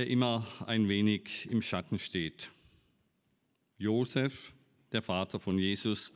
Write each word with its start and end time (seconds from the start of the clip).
Der 0.00 0.08
immer 0.08 0.46
ein 0.64 0.88
wenig 0.88 1.46
im 1.50 1.60
Schatten 1.60 1.98
steht. 1.98 2.48
Josef, 3.76 4.54
der 4.92 5.02
Vater 5.02 5.38
von 5.38 5.58
Jesus, 5.58 6.10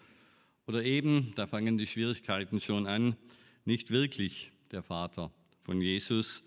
oder 0.67 0.83
eben, 0.83 1.35
da 1.37 1.47
fangen 1.47 1.77
die 1.77 1.87
Schwierigkeiten 1.87 2.61
schon 2.61 2.87
an, 2.87 3.15
nicht 3.67 3.91
wirklich 3.91 4.53
der 4.71 4.83
Vater 4.83 5.31
von 5.65 5.83
Jesus, 5.83 6.43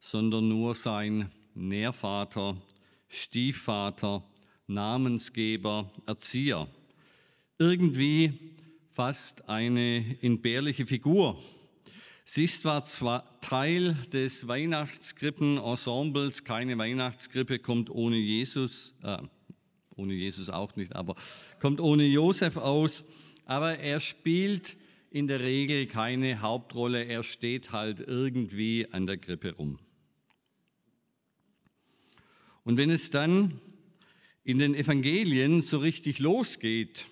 sondern 0.00 0.48
nur 0.48 0.74
sein 0.74 1.30
Nährvater, 1.54 2.60
Stiefvater, 3.06 4.24
Namensgeber, 4.66 5.92
Erzieher. 6.06 6.66
Irgendwie 7.56 8.32
fast 8.90 9.48
eine 9.48 10.16
entbehrliche 10.22 10.86
Figur. 10.86 11.40
Sie 12.32 12.44
ist 12.44 12.60
zwar 12.60 13.40
Teil 13.40 13.94
des 14.12 14.46
Weihnachtskrippenensembles, 14.46 16.44
keine 16.44 16.78
Weihnachtskrippe 16.78 17.58
kommt 17.58 17.90
ohne 17.90 18.18
Jesus, 18.18 18.94
äh, 19.02 19.18
ohne 19.96 20.14
Jesus 20.14 20.48
auch 20.48 20.76
nicht, 20.76 20.94
aber 20.94 21.16
kommt 21.58 21.80
ohne 21.80 22.04
Josef 22.04 22.56
aus, 22.56 23.02
aber 23.46 23.80
er 23.80 23.98
spielt 23.98 24.76
in 25.10 25.26
der 25.26 25.40
Regel 25.40 25.86
keine 25.86 26.40
Hauptrolle, 26.40 27.04
er 27.04 27.24
steht 27.24 27.72
halt 27.72 27.98
irgendwie 27.98 28.86
an 28.92 29.08
der 29.08 29.16
Krippe 29.16 29.54
rum. 29.56 29.80
Und 32.62 32.76
wenn 32.76 32.90
es 32.90 33.10
dann 33.10 33.60
in 34.44 34.60
den 34.60 34.76
Evangelien 34.76 35.62
so 35.62 35.78
richtig 35.78 36.20
losgeht, 36.20 37.08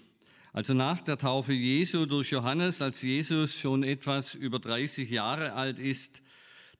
also 0.58 0.74
nach 0.74 1.02
der 1.02 1.18
Taufe 1.18 1.52
Jesu 1.52 2.04
durch 2.04 2.32
Johannes, 2.32 2.82
als 2.82 3.00
Jesus 3.00 3.60
schon 3.60 3.84
etwas 3.84 4.34
über 4.34 4.58
30 4.58 5.08
Jahre 5.08 5.52
alt 5.52 5.78
ist, 5.78 6.20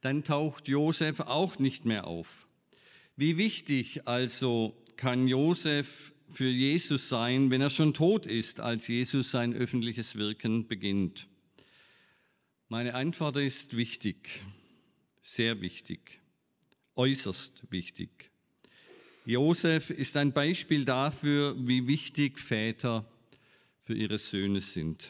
dann 0.00 0.24
taucht 0.24 0.66
Josef 0.66 1.20
auch 1.20 1.60
nicht 1.60 1.84
mehr 1.84 2.08
auf. 2.08 2.48
Wie 3.14 3.38
wichtig 3.38 4.08
also 4.08 4.76
kann 4.96 5.28
Josef 5.28 6.12
für 6.28 6.48
Jesus 6.48 7.08
sein, 7.08 7.52
wenn 7.52 7.60
er 7.60 7.70
schon 7.70 7.94
tot 7.94 8.26
ist, 8.26 8.58
als 8.58 8.88
Jesus 8.88 9.30
sein 9.30 9.54
öffentliches 9.54 10.16
Wirken 10.16 10.66
beginnt? 10.66 11.28
Meine 12.68 12.96
Antwort 12.96 13.36
ist 13.36 13.76
wichtig, 13.76 14.40
sehr 15.20 15.60
wichtig, 15.60 16.20
äußerst 16.96 17.70
wichtig. 17.70 18.32
Josef 19.24 19.90
ist 19.90 20.16
ein 20.16 20.32
Beispiel 20.32 20.84
dafür, 20.84 21.54
wie 21.60 21.86
wichtig 21.86 22.40
Väter 22.40 23.08
für 23.89 23.94
ihre 23.94 24.19
Söhne 24.19 24.61
sind. 24.61 25.08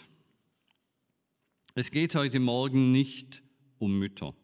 Es 1.75 1.91
geht 1.91 2.15
heute 2.15 2.39
Morgen 2.39 2.93
nicht 2.93 3.43
um 3.81 3.99
Mütter. 3.99 4.37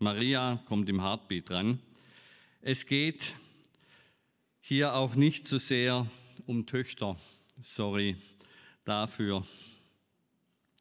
Maria 0.00 0.62
kommt 0.66 0.86
im 0.90 1.00
Heartbeat 1.00 1.48
dran. 1.48 1.78
Es 2.60 2.84
geht 2.84 3.34
hier 4.60 4.92
auch 4.96 5.14
nicht 5.14 5.48
so 5.48 5.56
sehr 5.56 6.10
um 6.44 6.66
Töchter. 6.66 7.16
Sorry 7.62 8.16
dafür. 8.84 9.46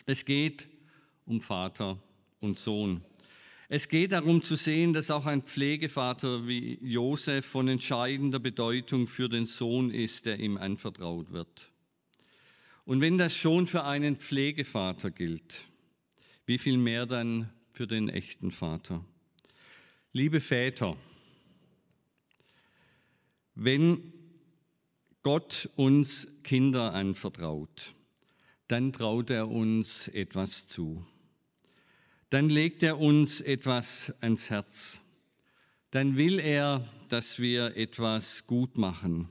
Es 0.05 0.25
geht 0.25 0.67
um 1.25 1.39
Vater 1.39 1.97
und 2.41 2.59
Sohn. 2.59 3.01
Es 3.69 3.87
geht 3.87 4.11
darum 4.11 4.43
zu 4.43 4.55
sehen, 4.55 4.91
dass 4.91 5.09
auch 5.09 5.25
ein 5.25 5.43
Pflegevater 5.43 6.45
wie 6.49 6.79
Josef 6.81 7.45
von 7.45 7.69
entscheidender 7.69 8.39
Bedeutung 8.39 9.07
für 9.07 9.29
den 9.29 9.45
Sohn 9.45 9.89
ist, 9.89 10.25
der 10.25 10.37
ihm 10.37 10.57
anvertraut 10.57 11.31
wird. 11.31 11.71
Und 12.89 13.01
wenn 13.01 13.19
das 13.19 13.35
schon 13.35 13.67
für 13.67 13.83
einen 13.83 14.15
Pflegevater 14.15 15.11
gilt, 15.11 15.67
wie 16.47 16.57
viel 16.57 16.75
mehr 16.75 17.05
dann 17.05 17.51
für 17.71 17.85
den 17.85 18.09
echten 18.09 18.49
Vater? 18.49 19.05
Liebe 20.11 20.39
Väter, 20.41 20.97
wenn 23.53 24.11
Gott 25.21 25.69
uns 25.75 26.41
Kinder 26.41 26.95
anvertraut, 26.95 27.93
dann 28.67 28.91
traut 28.91 29.29
er 29.29 29.49
uns 29.49 30.07
etwas 30.07 30.67
zu. 30.67 31.05
Dann 32.31 32.49
legt 32.49 32.81
er 32.81 32.97
uns 32.97 33.39
etwas 33.39 34.15
ans 34.19 34.49
Herz. 34.49 34.99
Dann 35.91 36.17
will 36.17 36.39
er, 36.39 36.89
dass 37.09 37.37
wir 37.37 37.77
etwas 37.77 38.47
gut 38.47 38.79
machen. 38.79 39.29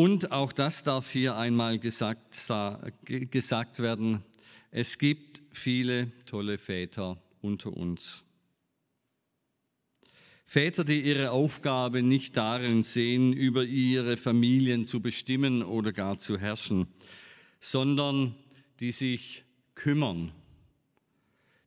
Und 0.00 0.30
auch 0.30 0.52
das 0.52 0.84
darf 0.84 1.10
hier 1.10 1.36
einmal 1.36 1.80
gesagt, 1.80 2.36
gesagt 3.08 3.80
werden, 3.80 4.22
es 4.70 4.96
gibt 4.96 5.42
viele 5.50 6.12
tolle 6.24 6.58
Väter 6.58 7.20
unter 7.40 7.76
uns. 7.76 8.22
Väter, 10.46 10.84
die 10.84 11.00
ihre 11.00 11.32
Aufgabe 11.32 12.04
nicht 12.04 12.36
darin 12.36 12.84
sehen, 12.84 13.32
über 13.32 13.64
ihre 13.64 14.16
Familien 14.16 14.86
zu 14.86 15.00
bestimmen 15.00 15.64
oder 15.64 15.92
gar 15.92 16.16
zu 16.16 16.38
herrschen, 16.38 16.86
sondern 17.58 18.36
die 18.78 18.92
sich 18.92 19.42
kümmern, 19.74 20.30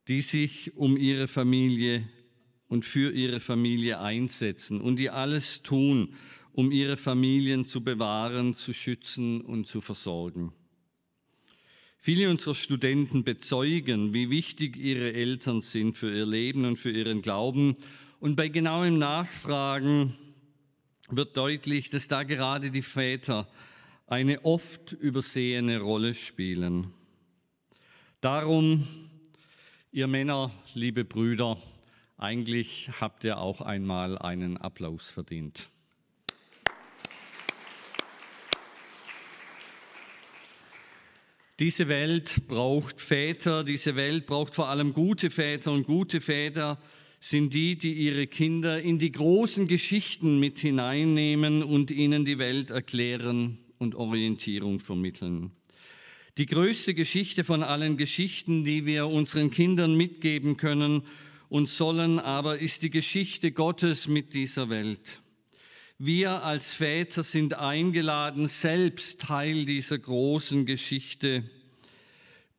die 0.08 0.22
sich 0.22 0.78
um 0.78 0.96
ihre 0.96 1.28
Familie 1.28 2.08
und 2.70 2.86
für 2.86 3.12
ihre 3.12 3.42
Familie 3.42 4.00
einsetzen 4.00 4.80
und 4.80 5.00
die 5.00 5.10
alles 5.10 5.64
tun, 5.64 6.14
um 6.54 6.72
ihre 6.72 6.98
Familien 6.98 7.66
zu 7.66 7.84
bewahren, 7.84 8.56
zu 8.56 8.74
schützen 8.74 9.42
und 9.42 9.68
zu 9.68 9.82
versorgen. 9.82 10.54
Viele 11.98 12.30
unserer 12.30 12.56
Studenten 12.56 13.24
bezeugen, 13.24 14.12
wie 14.14 14.32
wichtig 14.32 14.76
ihre 14.76 15.14
Eltern 15.14 15.62
sind 15.62 15.98
für 15.98 16.12
ihr 16.12 16.26
Leben 16.26 16.66
und 16.66 16.78
für 16.78 16.90
ihren 16.90 17.22
Glauben. 17.22 17.78
Und 18.20 18.36
bei 18.36 18.48
genauem 18.48 18.98
Nachfragen 18.98 20.16
wird 21.12 21.38
deutlich, 21.38 21.92
dass 21.92 22.08
da 22.08 22.24
gerade 22.24 22.72
die 22.72 22.82
Väter 22.82 23.48
eine 24.08 24.44
oft 24.46 24.94
übersehene 24.94 25.80
Rolle 25.80 26.16
spielen. 26.16 26.92
Darum, 28.20 28.88
ihr 29.92 30.08
Männer, 30.08 30.52
liebe 30.74 31.06
Brüder, 31.06 31.58
eigentlich 32.18 32.90
habt 33.00 33.24
ihr 33.24 33.40
auch 33.40 33.62
einmal 33.62 34.18
einen 34.18 34.58
Applaus 34.58 35.10
verdient. 35.10 35.70
Diese 41.62 41.88
Welt 41.88 42.48
braucht 42.48 43.00
Väter, 43.00 43.64
diese 43.64 43.96
Welt 43.96 44.26
braucht 44.26 44.56
vor 44.56 44.70
allem 44.70 44.94
gute 44.94 45.30
Väter 45.30 45.72
und 45.72 45.86
gute 45.86 46.20
Väter 46.20 46.82
sind 47.20 47.54
die, 47.54 47.78
die 47.78 47.94
ihre 47.94 48.26
Kinder 48.26 48.82
in 48.82 48.98
die 48.98 49.12
großen 49.12 49.68
Geschichten 49.68 50.40
mit 50.40 50.58
hineinnehmen 50.58 51.62
und 51.62 51.92
ihnen 51.92 52.26
die 52.26 52.40
Welt 52.40 52.72
erklären 52.72 53.60
und 53.78 53.94
Orientierung 53.94 54.80
vermitteln. 54.80 55.52
Die 56.40 56.48
größte 56.48 56.96
Geschichte 56.96 57.44
von 57.44 57.62
allen 57.62 57.96
Geschichten, 57.96 58.64
die 58.64 58.88
wir 58.88 59.06
unseren 59.06 59.52
Kindern 59.52 59.94
mitgeben 59.94 60.58
können 60.58 61.04
und 61.48 61.70
sollen, 61.70 62.18
aber 62.18 62.58
ist 62.58 62.82
die 62.82 62.90
Geschichte 62.90 63.52
Gottes 63.52 64.08
mit 64.08 64.34
dieser 64.34 64.72
Welt. 64.72 65.22
Wir 66.00 66.44
als 66.44 66.74
Väter 66.74 67.22
sind 67.22 67.54
eingeladen, 67.54 68.48
selbst 68.48 69.22
Teil 69.22 69.66
dieser 69.66 70.00
großen 70.00 70.66
Geschichte, 70.66 71.44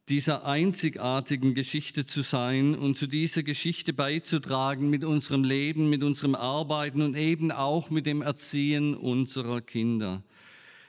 dieser 0.08 0.44
einzigartigen 0.44 1.54
Geschichte 1.54 2.06
zu 2.06 2.22
sein 2.22 2.74
und 2.74 2.98
zu 2.98 3.06
dieser 3.06 3.42
Geschichte 3.42 3.92
beizutragen 3.92 4.90
mit 4.90 5.04
unserem 5.04 5.44
Leben, 5.44 5.88
mit 5.90 6.02
unserem 6.02 6.34
Arbeiten 6.34 7.02
und 7.02 7.16
eben 7.16 7.52
auch 7.52 7.90
mit 7.90 8.06
dem 8.06 8.22
Erziehen 8.22 8.94
unserer 8.94 9.60
Kinder 9.60 10.22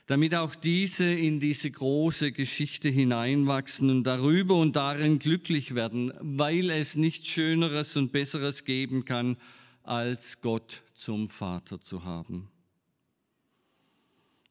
damit 0.05 0.35
auch 0.35 0.55
diese 0.55 1.05
in 1.05 1.39
diese 1.39 1.71
große 1.71 2.31
Geschichte 2.33 2.89
hineinwachsen 2.89 3.89
und 3.89 4.03
darüber 4.03 4.55
und 4.55 4.75
darin 4.75 5.19
glücklich 5.19 5.75
werden, 5.75 6.11
weil 6.19 6.69
es 6.69 6.95
nichts 6.95 7.27
Schöneres 7.27 7.95
und 7.95 8.11
Besseres 8.11 8.65
geben 8.65 9.05
kann, 9.05 9.37
als 9.83 10.41
Gott 10.41 10.83
zum 10.93 11.29
Vater 11.29 11.79
zu 11.79 12.03
haben. 12.03 12.49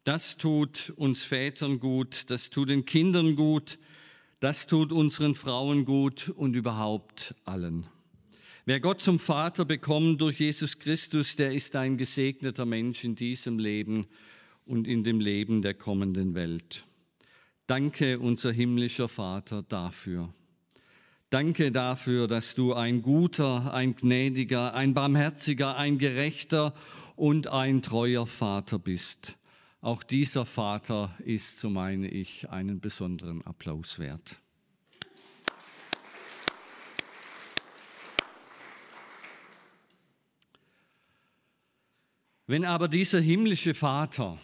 Das 0.04 0.36
tut 0.36 0.92
uns 0.96 1.22
Vätern 1.22 1.78
gut, 1.78 2.24
das 2.28 2.50
tut 2.50 2.70
den 2.70 2.84
Kindern 2.84 3.36
gut, 3.36 3.78
das 4.42 4.66
tut 4.66 4.90
unseren 4.90 5.36
Frauen 5.36 5.84
gut 5.84 6.28
und 6.28 6.56
überhaupt 6.56 7.32
allen. 7.44 7.86
Wer 8.64 8.80
Gott 8.80 9.00
zum 9.00 9.20
Vater 9.20 9.64
bekommt 9.64 10.20
durch 10.20 10.40
Jesus 10.40 10.80
Christus, 10.80 11.36
der 11.36 11.52
ist 11.52 11.76
ein 11.76 11.96
gesegneter 11.96 12.66
Mensch 12.66 13.04
in 13.04 13.14
diesem 13.14 13.60
Leben 13.60 14.08
und 14.66 14.88
in 14.88 15.04
dem 15.04 15.20
Leben 15.20 15.62
der 15.62 15.74
kommenden 15.74 16.34
Welt. 16.34 16.84
Danke, 17.68 18.18
unser 18.18 18.50
himmlischer 18.50 19.08
Vater, 19.08 19.62
dafür. 19.62 20.34
Danke 21.30 21.70
dafür, 21.70 22.26
dass 22.26 22.56
du 22.56 22.74
ein 22.74 23.00
guter, 23.00 23.72
ein 23.72 23.94
gnädiger, 23.94 24.74
ein 24.74 24.92
barmherziger, 24.92 25.76
ein 25.76 25.98
gerechter 25.98 26.74
und 27.14 27.46
ein 27.46 27.80
treuer 27.80 28.26
Vater 28.26 28.80
bist. 28.80 29.36
Auch 29.82 30.04
dieser 30.04 30.46
Vater 30.46 31.12
ist, 31.24 31.58
so 31.58 31.68
meine 31.68 32.06
ich, 32.06 32.48
einen 32.48 32.80
besonderen 32.80 33.44
Applaus 33.44 33.98
wert. 33.98 34.40
Wenn 42.46 42.64
aber 42.64 42.86
dieser 42.86 43.20
himmlische 43.20 43.74
Vater 43.74 44.38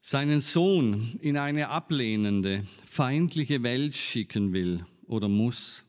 seinen 0.00 0.40
Sohn 0.40 1.20
in 1.20 1.36
eine 1.36 1.68
ablehnende, 1.68 2.66
feindliche 2.84 3.62
Welt 3.62 3.94
schicken 3.94 4.52
will 4.52 4.84
oder 5.06 5.28
muss, 5.28 5.84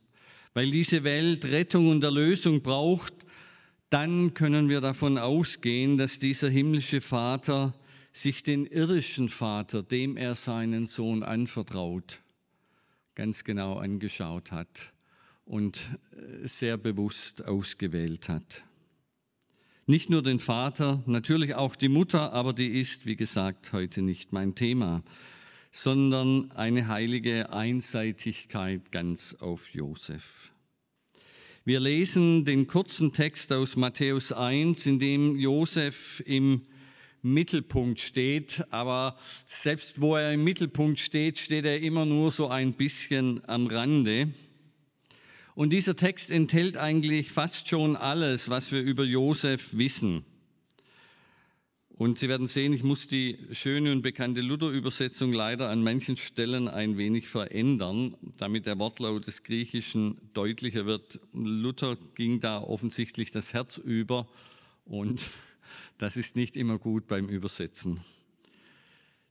weil 0.53 0.69
diese 0.69 1.03
Welt 1.03 1.43
Rettung 1.45 1.89
und 1.89 2.03
Erlösung 2.03 2.61
braucht, 2.61 3.15
dann 3.93 4.33
können 4.33 4.69
wir 4.69 4.81
davon 4.81 5.19
ausgehen, 5.19 5.97
dass 5.97 6.17
dieser 6.17 6.49
himmlische 6.49 6.99
Vater 6.99 7.75
sich 8.11 8.41
den 8.41 8.65
irdischen 8.65 9.29
Vater, 9.29 9.83
dem 9.83 10.17
er 10.17 10.33
seinen 10.33 10.87
Sohn 10.87 11.21
anvertraut, 11.21 12.23
ganz 13.13 13.43
genau 13.43 13.77
angeschaut 13.77 14.51
hat 14.51 14.91
und 15.45 15.77
äh, 16.11 16.47
sehr 16.47 16.77
bewusst 16.77 17.45
ausgewählt 17.45 18.29
hat. 18.29 18.63
Nicht 19.85 20.09
nur 20.09 20.23
den 20.23 20.39
Vater, 20.39 21.03
natürlich 21.05 21.53
auch 21.53 21.75
die 21.75 21.89
Mutter, 21.89 22.33
aber 22.33 22.53
die 22.53 22.79
ist, 22.79 23.05
wie 23.05 23.15
gesagt, 23.15 23.73
heute 23.73 24.01
nicht 24.01 24.33
mein 24.33 24.55
Thema, 24.55 25.03
sondern 25.71 26.51
eine 26.53 26.87
heilige 26.87 27.51
Einseitigkeit 27.51 28.91
ganz 28.91 29.35
auf 29.35 29.69
Josef. 29.69 30.52
Wir 31.65 31.79
lesen 31.79 32.43
den 32.43 32.67
kurzen 32.67 33.13
Text 33.13 33.53
aus 33.53 33.77
Matthäus 33.77 34.33
1, 34.33 34.85
in 34.85 34.99
dem 34.99 35.37
Josef 35.37 36.21
im 36.25 36.63
Mittelpunkt 37.21 38.01
steht, 38.01 38.65
aber 38.69 39.17
selbst 39.47 40.01
wo 40.01 40.17
er 40.17 40.33
im 40.33 40.43
Mittelpunkt 40.43 40.99
steht, 40.99 41.37
steht 41.37 41.63
er 41.63 41.79
immer 41.79 42.05
nur 42.05 42.31
so 42.31 42.49
ein 42.49 42.73
bisschen 42.73 43.47
am 43.47 43.67
Rande. 43.67 44.33
Und 45.55 45.71
dieser 45.71 45.95
Text 45.95 46.31
enthält 46.31 46.75
eigentlich 46.75 47.31
fast 47.31 47.69
schon 47.69 47.95
alles, 47.95 48.49
was 48.49 48.73
wir 48.73 48.81
über 48.81 49.05
Josef 49.05 49.69
wissen. 49.71 50.25
Und 52.03 52.17
Sie 52.17 52.27
werden 52.27 52.47
sehen, 52.47 52.73
ich 52.73 52.83
muss 52.83 53.07
die 53.07 53.37
schöne 53.53 53.93
und 53.93 54.01
bekannte 54.01 54.41
Luther-Übersetzung 54.41 55.31
leider 55.31 55.69
an 55.69 55.83
manchen 55.83 56.17
Stellen 56.17 56.67
ein 56.67 56.97
wenig 56.97 57.29
verändern, 57.29 58.17
damit 58.35 58.65
der 58.65 58.77
Wortlaut 58.77 59.25
des 59.25 59.43
Griechischen 59.43 60.17
deutlicher 60.33 60.85
wird. 60.85 61.21
Luther 61.31 61.95
ging 62.15 62.41
da 62.41 62.59
offensichtlich 62.59 63.31
das 63.31 63.53
Herz 63.53 63.77
über 63.77 64.27
und 64.83 65.29
das 65.97 66.17
ist 66.17 66.35
nicht 66.35 66.57
immer 66.57 66.77
gut 66.77 67.07
beim 67.07 67.29
Übersetzen. 67.29 68.01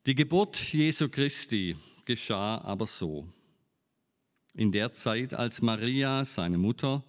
Die 0.06 0.14
Geburt 0.14 0.56
Jesu 0.72 1.10
Christi 1.10 1.76
geschah 2.06 2.56
aber 2.62 2.86
so. 2.86 3.28
In 4.54 4.72
der 4.72 4.94
Zeit, 4.94 5.34
als 5.34 5.60
Maria, 5.60 6.24
seine 6.24 6.56
Mutter, 6.56 7.04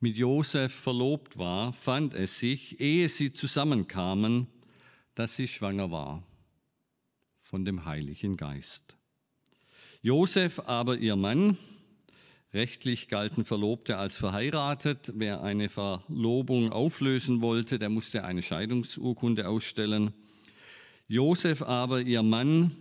mit 0.00 0.16
Josef 0.16 0.72
verlobt 0.72 1.36
war, 1.36 1.74
fand 1.74 2.14
es 2.14 2.38
sich, 2.38 2.80
ehe 2.80 3.06
sie 3.10 3.34
zusammenkamen, 3.34 4.46
dass 5.14 5.36
sie 5.36 5.48
schwanger 5.48 5.90
war 5.90 6.22
von 7.42 7.64
dem 7.64 7.84
Heiligen 7.84 8.36
Geist. 8.36 8.96
Josef 10.02 10.60
aber 10.60 10.98
ihr 10.98 11.16
Mann, 11.16 11.56
rechtlich 12.52 13.08
galten 13.08 13.44
Verlobte 13.44 13.96
als 13.96 14.16
verheiratet, 14.16 15.12
wer 15.14 15.42
eine 15.42 15.68
Verlobung 15.68 16.72
auflösen 16.72 17.40
wollte, 17.40 17.78
der 17.78 17.90
musste 17.90 18.24
eine 18.24 18.42
Scheidungsurkunde 18.42 19.48
ausstellen. 19.48 20.12
Josef 21.06 21.62
aber 21.62 22.00
ihr 22.00 22.22
Mann, 22.22 22.76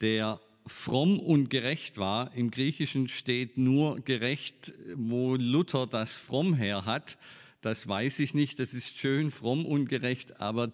der 0.00 0.40
fromm 0.66 1.18
und 1.18 1.50
gerecht 1.50 1.98
war. 1.98 2.34
Im 2.34 2.50
Griechischen 2.50 3.08
steht 3.08 3.58
nur 3.58 4.00
gerecht, 4.00 4.72
wo 4.94 5.34
Luther 5.34 5.86
das 5.86 6.16
fromm 6.16 6.54
her 6.54 6.84
hat. 6.84 7.18
Das 7.60 7.86
weiß 7.86 8.20
ich 8.20 8.34
nicht. 8.34 8.58
Das 8.58 8.72
ist 8.72 8.98
schön 8.98 9.30
fromm 9.30 9.66
und 9.66 9.88
gerecht, 9.88 10.40
aber 10.40 10.72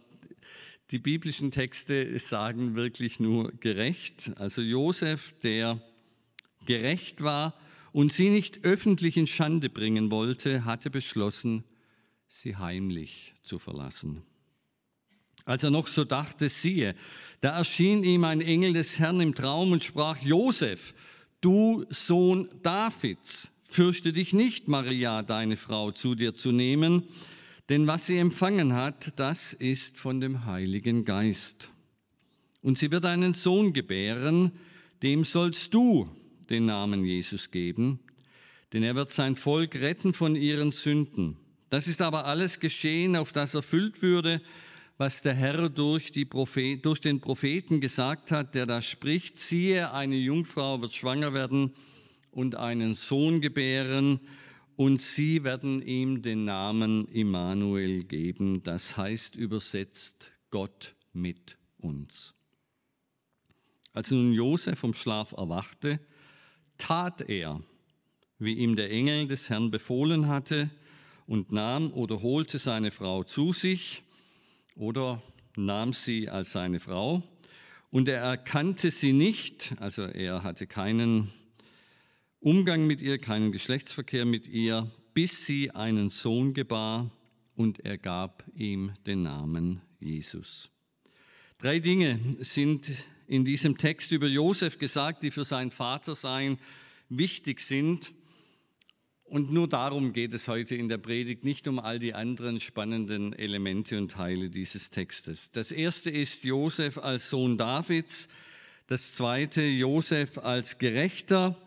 die 0.91 0.99
biblischen 0.99 1.51
Texte 1.51 2.19
sagen 2.19 2.77
wirklich 2.77 3.19
nur 3.19 3.51
gerecht. 3.53 4.33
Also 4.37 4.63
Josef, 4.63 5.35
der 5.43 5.81
gerecht 6.65 7.23
war 7.23 7.55
und 7.93 8.13
sie 8.13 8.31
nicht 8.31 8.65
öffentlich 8.65 9.17
in 9.17 9.27
Schande 9.27 9.69
bringen 9.69 10.11
wollte, 10.11 10.65
hatte 10.65 10.91
beschlossen, 10.91 11.65
sie 12.29 12.57
heimlich 12.57 13.35
zu 13.43 13.59
verlassen. 13.59 14.23
Als 15.45 15.63
er 15.63 15.71
noch 15.71 15.87
so 15.87 16.05
dachte, 16.05 16.49
siehe, 16.49 16.95
da 17.41 17.57
erschien 17.57 18.03
ihm 18.03 18.25
ein 18.25 18.41
Engel 18.41 18.73
des 18.73 18.99
Herrn 18.99 19.21
im 19.21 19.35
Traum 19.35 19.73
und 19.73 19.85
sprach, 19.85 20.21
Josef, 20.21 20.93
du 21.41 21.85
Sohn 21.89 22.49
Davids, 22.63 23.53
fürchte 23.65 24.13
dich 24.13 24.33
nicht, 24.33 24.67
Maria, 24.67 25.23
deine 25.23 25.57
Frau, 25.57 25.93
zu 25.93 26.17
dir 26.17 26.35
zu 26.35 26.51
nehmen, 26.51 27.05
denn 27.69 27.87
was 27.87 28.07
sie 28.07 28.19
empfangen 28.19 28.75
hat, 28.75 29.19
das 29.19 29.53
ist 29.53 29.99
von 29.99 30.21
dem 30.21 30.47
Heiligen 30.47 31.05
Geist. 31.05 31.71
Und 32.63 32.79
sie 32.79 32.91
wird 32.91 33.05
einen 33.05 33.33
Sohn 33.33 33.73
gebären, 33.73 34.53
dem 35.03 35.25
sollst 35.25 35.75
du 35.75 36.09
den 36.49 36.67
Namen 36.67 37.05
Jesus 37.05 37.51
geben, 37.51 38.01
denn 38.73 38.83
er 38.83 38.95
wird 38.95 39.11
sein 39.11 39.37
Volk 39.37 39.77
retten 39.77 40.13
von 40.13 40.37
ihren 40.37 40.71
Sünden. 40.71 41.37
Das 41.71 41.89
ist 41.89 42.01
aber 42.01 42.27
alles 42.27 42.61
geschehen, 42.61 43.17
auf 43.17 43.33
das 43.33 43.55
erfüllt 43.55 44.03
würde, 44.03 44.41
was 44.99 45.23
der 45.23 45.35
Herr 45.35 45.69
durch, 45.69 46.13
Prophet, 46.31 46.85
durch, 46.85 47.01
den 47.01 47.21
Propheten 47.21 47.81
gesagt 47.81 48.31
hat, 48.31 48.55
der 48.55 48.67
da 48.67 48.81
spricht, 48.81 49.37
siehe, 49.37 49.93
eine 49.93 50.17
Jungfrau 50.17 50.81
wird 50.81 50.95
schwanger 50.95 51.35
werden 51.35 51.73
und 52.31 52.55
einen 52.55 52.95
Sohn 52.95 53.41
gebären, 53.41 54.21
und 54.77 55.01
sie 55.01 55.43
werden 55.45 55.81
ihm 55.83 56.23
den 56.23 56.45
Namen 56.45 57.09
Immanuel 57.09 58.05
geben, 58.05 58.63
das 58.63 58.97
heißt 58.97 59.37
übersetzt 59.37 60.33
Gott 60.51 60.95
mit 61.13 61.57
uns. 61.79 62.35
Als 63.93 64.11
nun 64.11 64.33
Josef 64.33 64.79
vom 64.79 64.93
Schlaf 64.93 65.33
erwachte, 65.33 66.01
tat 66.79 67.23
er, 67.23 67.63
wie 68.39 68.53
ihm 68.53 68.77
der 68.77 68.91
Engel 68.91 69.27
des 69.27 69.49
Herrn 69.49 69.71
befohlen 69.71 70.29
hatte, 70.29 70.71
und 71.27 71.51
nahm 71.51 71.93
oder 71.93 72.23
holte 72.23 72.59
seine 72.59 72.93
Frau 72.93 73.25
zu 73.25 73.53
sich, 73.53 74.05
oder 74.77 75.23
nahm 75.57 75.93
sie 75.93 76.29
als 76.29 76.53
seine 76.53 76.79
Frau 76.79 77.23
und 77.91 78.09
er 78.09 78.21
erkannte 78.21 78.91
sie 78.91 79.13
nicht, 79.13 79.75
also 79.81 80.03
er 80.03 80.43
hatte 80.43 80.67
keinen 80.67 81.33
Umgang 82.47 82.87
mit 82.87 83.03
ihr, 83.03 83.19
keinen 83.19 83.51
Geschlechtsverkehr 83.51 84.25
mit 84.25 84.47
ihr, 84.47 84.89
bis 85.15 85.47
sie 85.47 85.73
einen 85.73 86.09
Sohn 86.09 86.55
gebar 86.55 87.11
und 87.57 87.85
er 87.85 87.99
gab 87.99 88.45
ihm 88.55 88.93
den 89.05 89.23
Namen 89.23 89.83
Jesus. 89.99 90.71
Drei 91.59 91.81
Dinge 91.81 92.37
sind 92.39 92.93
in 93.27 93.45
diesem 93.45 93.79
Text 93.79 94.13
über 94.13 94.29
Josef 94.29 94.79
gesagt, 94.79 95.25
die 95.25 95.33
für 95.33 95.43
sein 95.43 95.73
Vatersein 95.73 96.59
wichtig 97.09 97.59
sind. 97.59 98.13
Und 99.25 99.53
nur 99.53 99.69
darum 99.69 100.13
geht 100.13 100.33
es 100.33 100.47
heute 100.47 100.77
in 100.77 100.89
der 100.89 100.99
Predigt, 100.99 101.43
nicht 101.43 101.67
um 101.67 101.81
all 101.81 101.99
die 101.99 102.15
anderen 102.15 102.61
spannenden 102.61 103.33
Elemente 103.33 103.99
und 103.99 104.13
Teile 104.13 104.51
dieses 104.51 104.91
Textes. 104.91 105.51
Das 105.51 105.73
erste 105.73 106.11
ist 106.13 106.45
Josef 106.45 106.97
als 106.97 107.29
Sohn 107.29 107.59
Davids, 107.59 108.29
das 108.87 109.15
zweite 109.15 109.63
Josef 109.63 110.39
als 110.39 110.79
Gerechter 110.79 111.61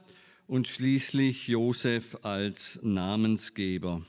und 0.50 0.68
schließlich 0.68 1.48
Josef 1.48 2.18
als 2.24 2.80
Namensgeber. 2.82 4.02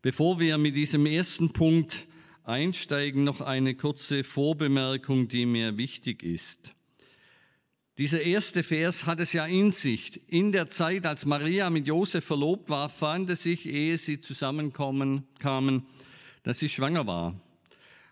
Bevor 0.00 0.40
wir 0.40 0.56
mit 0.56 0.74
diesem 0.74 1.04
ersten 1.04 1.52
Punkt 1.52 2.08
einsteigen, 2.42 3.22
noch 3.22 3.42
eine 3.42 3.74
kurze 3.74 4.24
Vorbemerkung, 4.24 5.28
die 5.28 5.44
mir 5.44 5.76
wichtig 5.76 6.22
ist. 6.22 6.74
Dieser 7.98 8.22
erste 8.22 8.62
Vers 8.62 9.04
hat 9.04 9.20
es 9.20 9.34
ja 9.34 9.44
in 9.44 9.72
sich. 9.72 10.22
In 10.26 10.52
der 10.52 10.68
Zeit, 10.68 11.04
als 11.04 11.26
Maria 11.26 11.68
mit 11.68 11.86
Josef 11.86 12.24
verlobt 12.24 12.70
war, 12.70 12.88
fand 12.88 13.28
es 13.28 13.42
sich, 13.42 13.66
ehe 13.66 13.98
sie 13.98 14.22
zusammenkommen 14.22 15.24
kamen, 15.38 15.86
dass 16.44 16.60
sie 16.60 16.70
schwanger 16.70 17.06
war. 17.06 17.38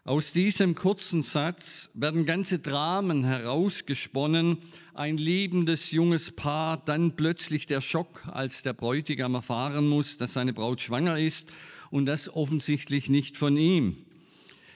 Aus 0.06 0.32
diesem 0.32 0.74
kurzen 0.74 1.22
Satz 1.22 1.88
werden 1.94 2.26
ganze 2.26 2.58
Dramen 2.58 3.24
herausgesponnen. 3.24 4.58
Ein 4.92 5.16
liebendes 5.16 5.92
junges 5.92 6.30
Paar, 6.30 6.76
dann 6.84 7.16
plötzlich 7.16 7.66
der 7.66 7.80
Schock, 7.80 8.28
als 8.30 8.62
der 8.62 8.74
Bräutigam 8.74 9.34
erfahren 9.34 9.88
muss, 9.88 10.18
dass 10.18 10.34
seine 10.34 10.52
Braut 10.52 10.82
schwanger 10.82 11.18
ist 11.18 11.50
und 11.90 12.04
das 12.04 12.28
offensichtlich 12.28 13.08
nicht 13.08 13.38
von 13.38 13.56
ihm. 13.56 13.96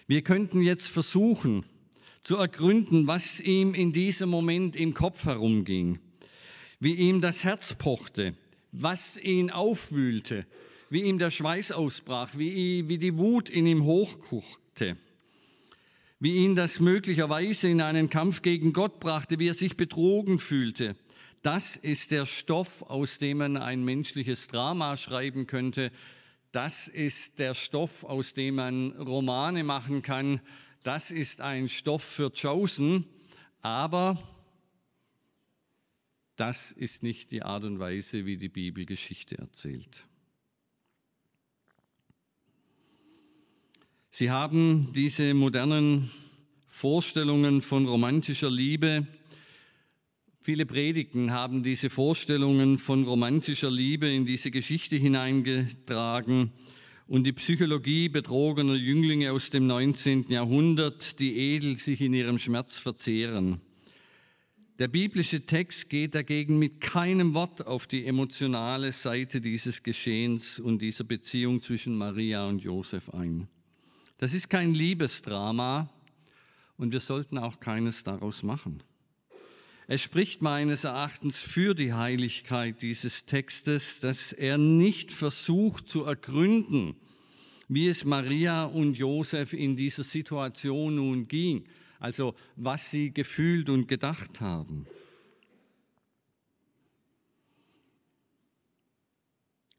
Wir 0.07 0.23
könnten 0.23 0.63
jetzt 0.63 0.89
versuchen 0.89 1.67
zu 2.23 2.37
ergründen, 2.37 3.07
was 3.07 3.39
ihm 3.39 3.75
in 3.75 3.93
diesem 3.93 4.31
Moment 4.31 4.77
im 4.77 4.95
Kopf 4.95 5.27
herumging, 5.27 5.99
wie 6.81 6.95
ihm 6.95 7.21
das 7.21 7.45
Herz 7.45 7.75
pochte, 7.75 8.35
was 8.73 9.23
ihn 9.23 9.51
aufwühlte, 9.51 10.47
wie 10.89 11.03
ihm 11.03 11.19
der 11.19 11.31
Schweiß 11.31 11.73
ausbrach, 11.73 12.31
wie, 12.39 12.89
wie 12.89 12.97
die 12.97 13.19
Wut 13.19 13.51
in 13.51 13.67
ihm 13.67 13.85
hochkochte 13.85 14.97
wie 16.21 16.37
ihn 16.37 16.57
das 16.57 16.81
möglicherweise 16.81 17.69
in 17.69 17.81
einen 17.81 18.11
Kampf 18.11 18.43
gegen 18.43 18.73
Gott 18.73 18.99
brachte, 19.01 19.39
wie 19.39 19.49
er 19.49 19.55
sich 19.55 19.77
betrogen 19.77 20.39
fühlte. 20.39 20.97
Das 21.43 21.77
ist 21.77 22.11
der 22.11 22.27
Stoff, 22.27 22.83
aus 22.83 23.19
dem 23.19 23.39
man 23.39 23.57
ein 23.57 23.85
menschliches 23.85 24.49
Drama 24.49 24.97
schreiben 24.97 25.47
könnte. 25.47 25.93
Das 26.51 26.89
ist 26.89 27.39
der 27.39 27.55
Stoff, 27.55 28.03
aus 28.03 28.35
dem 28.35 28.57
man 28.57 28.91
Romane 28.93 29.63
machen 29.63 30.03
kann. 30.03 30.41
Das 30.83 31.11
ist 31.11 31.41
ein 31.41 31.69
Stoff 31.69 32.03
für 32.03 32.31
Chosen. 32.31 33.07
Aber 33.61 34.19
das 36.35 36.73
ist 36.73 37.03
nicht 37.03 37.31
die 37.31 37.43
Art 37.43 37.65
und 37.65 37.79
Weise, 37.79 38.27
wie 38.27 38.37
die 38.37 38.49
Bibel 38.49 38.87
Geschichte 38.87 39.39
erzählt. 39.39 40.08
Sie 44.11 44.31
haben 44.31 44.93
diese 44.95 45.35
modernen 45.35 46.11
Vorstellungen 46.67 47.61
von 47.61 47.87
romantischer 47.87 48.51
Liebe. 48.51 49.07
Viele 50.41 50.65
Predigten 50.65 51.31
haben 51.31 51.63
diese 51.63 51.91
Vorstellungen 51.91 52.79
von 52.79 53.05
romantischer 53.05 53.71
Liebe 53.71 54.09
in 54.09 54.25
diese 54.25 54.51
Geschichte 54.51 54.97
hineingetragen 54.97 56.53
und 57.07 57.27
die 57.27 57.33
Psychologie 57.33 58.09
betrogener 58.09 58.75
Jünglinge 58.75 59.33
aus 59.33 59.51
dem 59.51 59.67
19. 59.67 60.27
Jahrhundert, 60.31 61.21
die 61.21 61.37
edel 61.37 61.77
sich 61.77 62.01
in 62.01 62.15
ihrem 62.15 62.39
Schmerz 62.39 62.79
verzehren. 62.79 63.61
Der 64.79 64.89
biblische 64.89 65.45
Text 65.45 65.91
geht 65.91 66.15
dagegen 66.15 66.59
mit 66.59 66.81
keinem 66.81 67.35
Wort 67.35 67.67
auf 67.67 67.87
die 67.87 68.07
emotionale 68.07 68.93
Seite 68.93 69.41
dieses 69.41 69.83
Geschehens 69.83 70.61
und 70.61 70.81
dieser 70.81 71.05
Beziehung 71.05 71.61
zwischen 71.61 71.97
Maria 71.97 72.47
und 72.47 72.63
Josef 72.63 73.11
ein. 73.11 73.49
Das 74.19 74.35
ist 74.35 74.51
kein 74.51 74.75
Liebesdrama 74.75 75.89
und 76.77 76.93
wir 76.93 77.01
sollten 77.01 77.39
auch 77.39 77.61
keines 77.61 78.03
daraus 78.03 78.43
machen. 78.43 78.83
Es 79.87 80.03
spricht 80.03 80.43
meines 80.43 80.85
Erachtens 80.85 81.39
für 81.39 81.75
die 81.75 81.93
Heiligkeit 81.93 82.83
dieses 82.83 83.27
Textes, 83.27 84.01
dass 84.01 84.33
er 84.33 84.59
nicht 84.59 85.13
versucht 85.13 85.89
zu 85.89 86.03
ergründen, 86.03 86.97
wie 87.69 87.87
es 87.87 88.05
Maria 88.05 88.65
und 88.65 88.99
Josef 88.99 89.53
in 89.53 89.77
dieser 89.77 90.03
Situation 90.03 90.97
nun 90.97 91.29
ging, 91.29 91.65
also 92.01 92.35
was 92.57 92.91
sie 92.91 93.15
gefühlt 93.15 93.71
und 93.71 93.87
gedacht 93.87 94.41
haben. 94.41 94.87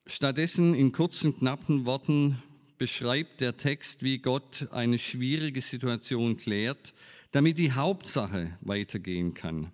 Stattdessen 0.07 0.73
in 0.73 0.91
kurzen, 0.91 1.37
knappen 1.37 1.85
Worten 1.85 2.41
beschreibt 2.79 3.41
der 3.41 3.57
Text, 3.57 4.01
wie 4.01 4.17
Gott 4.17 4.69
eine 4.71 4.97
schwierige 4.97 5.61
Situation 5.61 6.37
klärt, 6.37 6.95
damit 7.31 7.59
die 7.59 7.73
Hauptsache 7.73 8.57
weitergehen 8.61 9.35
kann. 9.35 9.71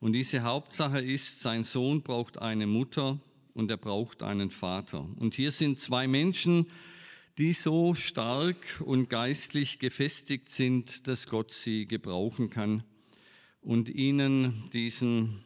Und 0.00 0.14
diese 0.14 0.42
Hauptsache 0.42 1.00
ist, 1.00 1.40
sein 1.40 1.62
Sohn 1.64 2.02
braucht 2.02 2.38
eine 2.38 2.66
Mutter 2.66 3.20
und 3.52 3.70
er 3.70 3.76
braucht 3.76 4.22
einen 4.22 4.50
Vater. 4.50 5.06
Und 5.16 5.34
hier 5.34 5.52
sind 5.52 5.78
zwei 5.78 6.08
Menschen, 6.08 6.66
die 7.38 7.52
so 7.52 7.94
stark 7.94 8.82
und 8.84 9.10
geistlich 9.10 9.78
gefestigt 9.78 10.50
sind, 10.50 11.06
dass 11.06 11.26
Gott 11.26 11.52
sie 11.52 11.86
gebrauchen 11.86 12.48
kann 12.48 12.84
und 13.60 13.88
ihnen 13.88 14.70
diesen, 14.72 15.44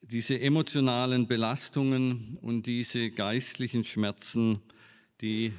diese 0.00 0.40
emotionalen 0.40 1.26
Belastungen 1.26 2.38
und 2.40 2.66
diese 2.66 3.10
geistlichen 3.10 3.84
Schmerzen 3.84 4.62
die 5.20 5.52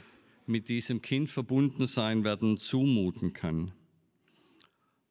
mit 0.46 0.70
diesem 0.70 1.02
Kind 1.02 1.30
verbunden 1.30 1.88
sein 1.88 2.24
werden, 2.24 2.58
zumuten 2.58 3.34
kann. 3.34 3.74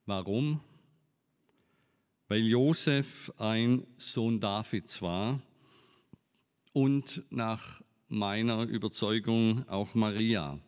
Warum? 0.06 0.60
Weil 2.28 2.46
Josef 2.46 3.32
ein 3.36 3.86
Sohn 3.98 4.40
Davids 4.40 5.02
war 5.02 5.42
und 6.72 7.24
nach 7.30 7.82
meiner 8.08 8.62
Überzeugung 8.64 9.68
auch 9.68 9.94
Maria 9.94 10.58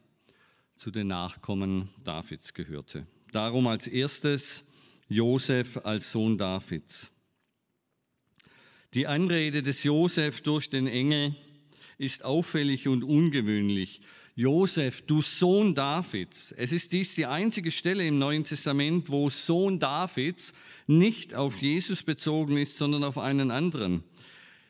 zu 0.76 0.90
den 0.90 1.08
Nachkommen 1.08 1.88
Davids 2.04 2.54
gehörte. 2.54 3.06
Darum 3.32 3.66
als 3.66 3.86
erstes 3.86 4.64
Josef 5.08 5.76
als 5.78 6.12
Sohn 6.12 6.38
Davids. 6.38 7.10
Die 8.94 9.06
Anrede 9.06 9.62
des 9.62 9.84
Josef 9.84 10.40
durch 10.40 10.70
den 10.70 10.86
Engel 10.86 11.36
ist 11.98 12.24
auffällig 12.24 12.88
und 12.88 13.04
ungewöhnlich. 13.04 14.00
Josef, 14.36 15.02
du 15.02 15.20
Sohn 15.20 15.74
Davids. 15.74 16.52
Es 16.56 16.70
ist 16.70 16.92
dies 16.92 17.16
die 17.16 17.26
einzige 17.26 17.72
Stelle 17.72 18.06
im 18.06 18.20
Neuen 18.20 18.44
Testament, 18.44 19.10
wo 19.10 19.28
Sohn 19.28 19.80
Davids 19.80 20.54
nicht 20.86 21.34
auf 21.34 21.56
Jesus 21.60 22.04
bezogen 22.04 22.56
ist, 22.56 22.78
sondern 22.78 23.02
auf 23.02 23.18
einen 23.18 23.50
anderen. 23.50 24.04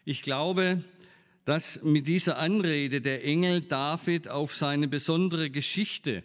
Ich 0.07 0.23
glaube, 0.23 0.83
dass 1.45 1.83
mit 1.83 2.09
dieser 2.09 2.39
Anrede 2.39 3.03
der 3.03 3.25
Engel 3.25 3.61
David 3.61 4.29
auf 4.29 4.57
seine 4.57 4.89
besondere 4.89 5.51
Geschichte 5.51 6.25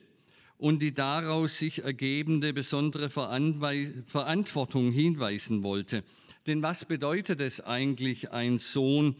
und 0.57 0.81
die 0.81 0.93
daraus 0.93 1.57
sich 1.57 1.83
ergebende 1.83 2.53
besondere 2.53 3.09
Verantwortung 3.09 4.93
hinweisen 4.93 5.63
wollte. 5.63 6.05
Denn 6.47 6.61
was 6.61 6.85
bedeutet 6.85 7.41
es 7.41 7.59
eigentlich, 7.59 8.31
ein 8.31 8.57
Sohn 8.57 9.17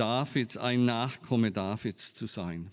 Davids, 0.00 0.56
ein 0.56 0.86
Nachkomme 0.86 1.52
Davids 1.52 2.14
zu 2.14 2.26
sein. 2.26 2.70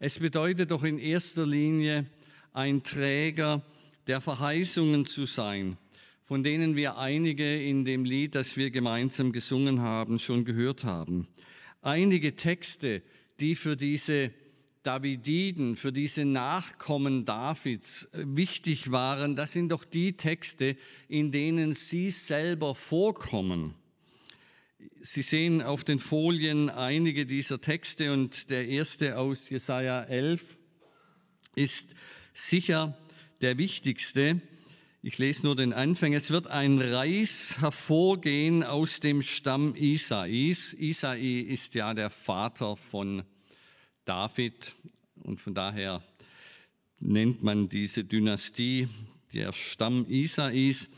Es 0.00 0.18
bedeutet 0.18 0.70
doch 0.70 0.84
in 0.84 0.98
erster 0.98 1.46
Linie 1.46 2.06
ein 2.54 2.82
Träger 2.82 3.62
der 4.06 4.22
Verheißungen 4.22 5.04
zu 5.04 5.26
sein, 5.26 5.76
von 6.24 6.42
denen 6.42 6.74
wir 6.74 6.96
einige 6.96 7.62
in 7.62 7.84
dem 7.84 8.06
Lied, 8.06 8.34
das 8.34 8.56
wir 8.56 8.70
gemeinsam 8.70 9.32
gesungen 9.32 9.82
haben, 9.82 10.18
schon 10.18 10.46
gehört 10.46 10.84
haben. 10.84 11.28
Einige 11.82 12.36
Texte, 12.36 13.02
die 13.38 13.54
für 13.54 13.76
diese 13.76 14.30
Davididen, 14.82 15.76
für 15.76 15.92
diese 15.92 16.24
Nachkommen 16.24 17.26
Davids 17.26 18.08
wichtig 18.14 18.90
waren, 18.90 19.36
das 19.36 19.52
sind 19.52 19.68
doch 19.68 19.84
die 19.84 20.16
Texte, 20.16 20.78
in 21.06 21.32
denen 21.32 21.74
sie 21.74 22.08
selber 22.08 22.74
vorkommen. 22.74 23.74
Sie 25.00 25.22
sehen 25.22 25.62
auf 25.62 25.84
den 25.84 25.98
Folien 25.98 26.70
einige 26.70 27.26
dieser 27.26 27.60
Texte 27.60 28.12
und 28.12 28.50
der 28.50 28.68
erste 28.68 29.18
aus 29.18 29.50
Jesaja 29.50 30.02
11 30.02 30.58
ist 31.54 31.94
sicher 32.32 32.96
der 33.40 33.58
wichtigste. 33.58 34.40
Ich 35.02 35.18
lese 35.18 35.46
nur 35.46 35.56
den 35.56 35.72
Anfang. 35.72 36.14
Es 36.14 36.30
wird 36.30 36.46
ein 36.46 36.80
Reis 36.80 37.60
hervorgehen 37.60 38.62
aus 38.62 39.00
dem 39.00 39.22
Stamm 39.22 39.74
Isais. 39.74 40.74
Isai 40.74 41.40
ist 41.40 41.74
ja 41.74 41.94
der 41.94 42.10
Vater 42.10 42.76
von 42.76 43.24
David 44.04 44.74
und 45.16 45.40
von 45.40 45.54
daher 45.54 46.02
nennt 47.00 47.42
man 47.42 47.68
diese 47.68 48.04
Dynastie 48.04 48.88
der 49.34 49.52
Stamm 49.52 50.06
Isais 50.08 50.88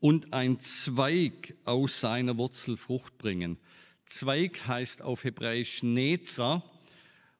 und 0.00 0.32
ein 0.32 0.60
Zweig 0.60 1.54
aus 1.64 2.00
seiner 2.00 2.36
Wurzel 2.36 2.76
Frucht 2.76 3.18
bringen. 3.18 3.58
Zweig 4.04 4.66
heißt 4.66 5.02
auf 5.02 5.24
Hebräisch 5.24 5.82
Nezer 5.82 6.62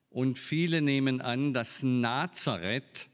und 0.09 0.37
viele 0.37 0.81
nehmen 0.81 1.21
an, 1.21 1.53
dass 1.53 1.83
Nazareth 1.83 3.09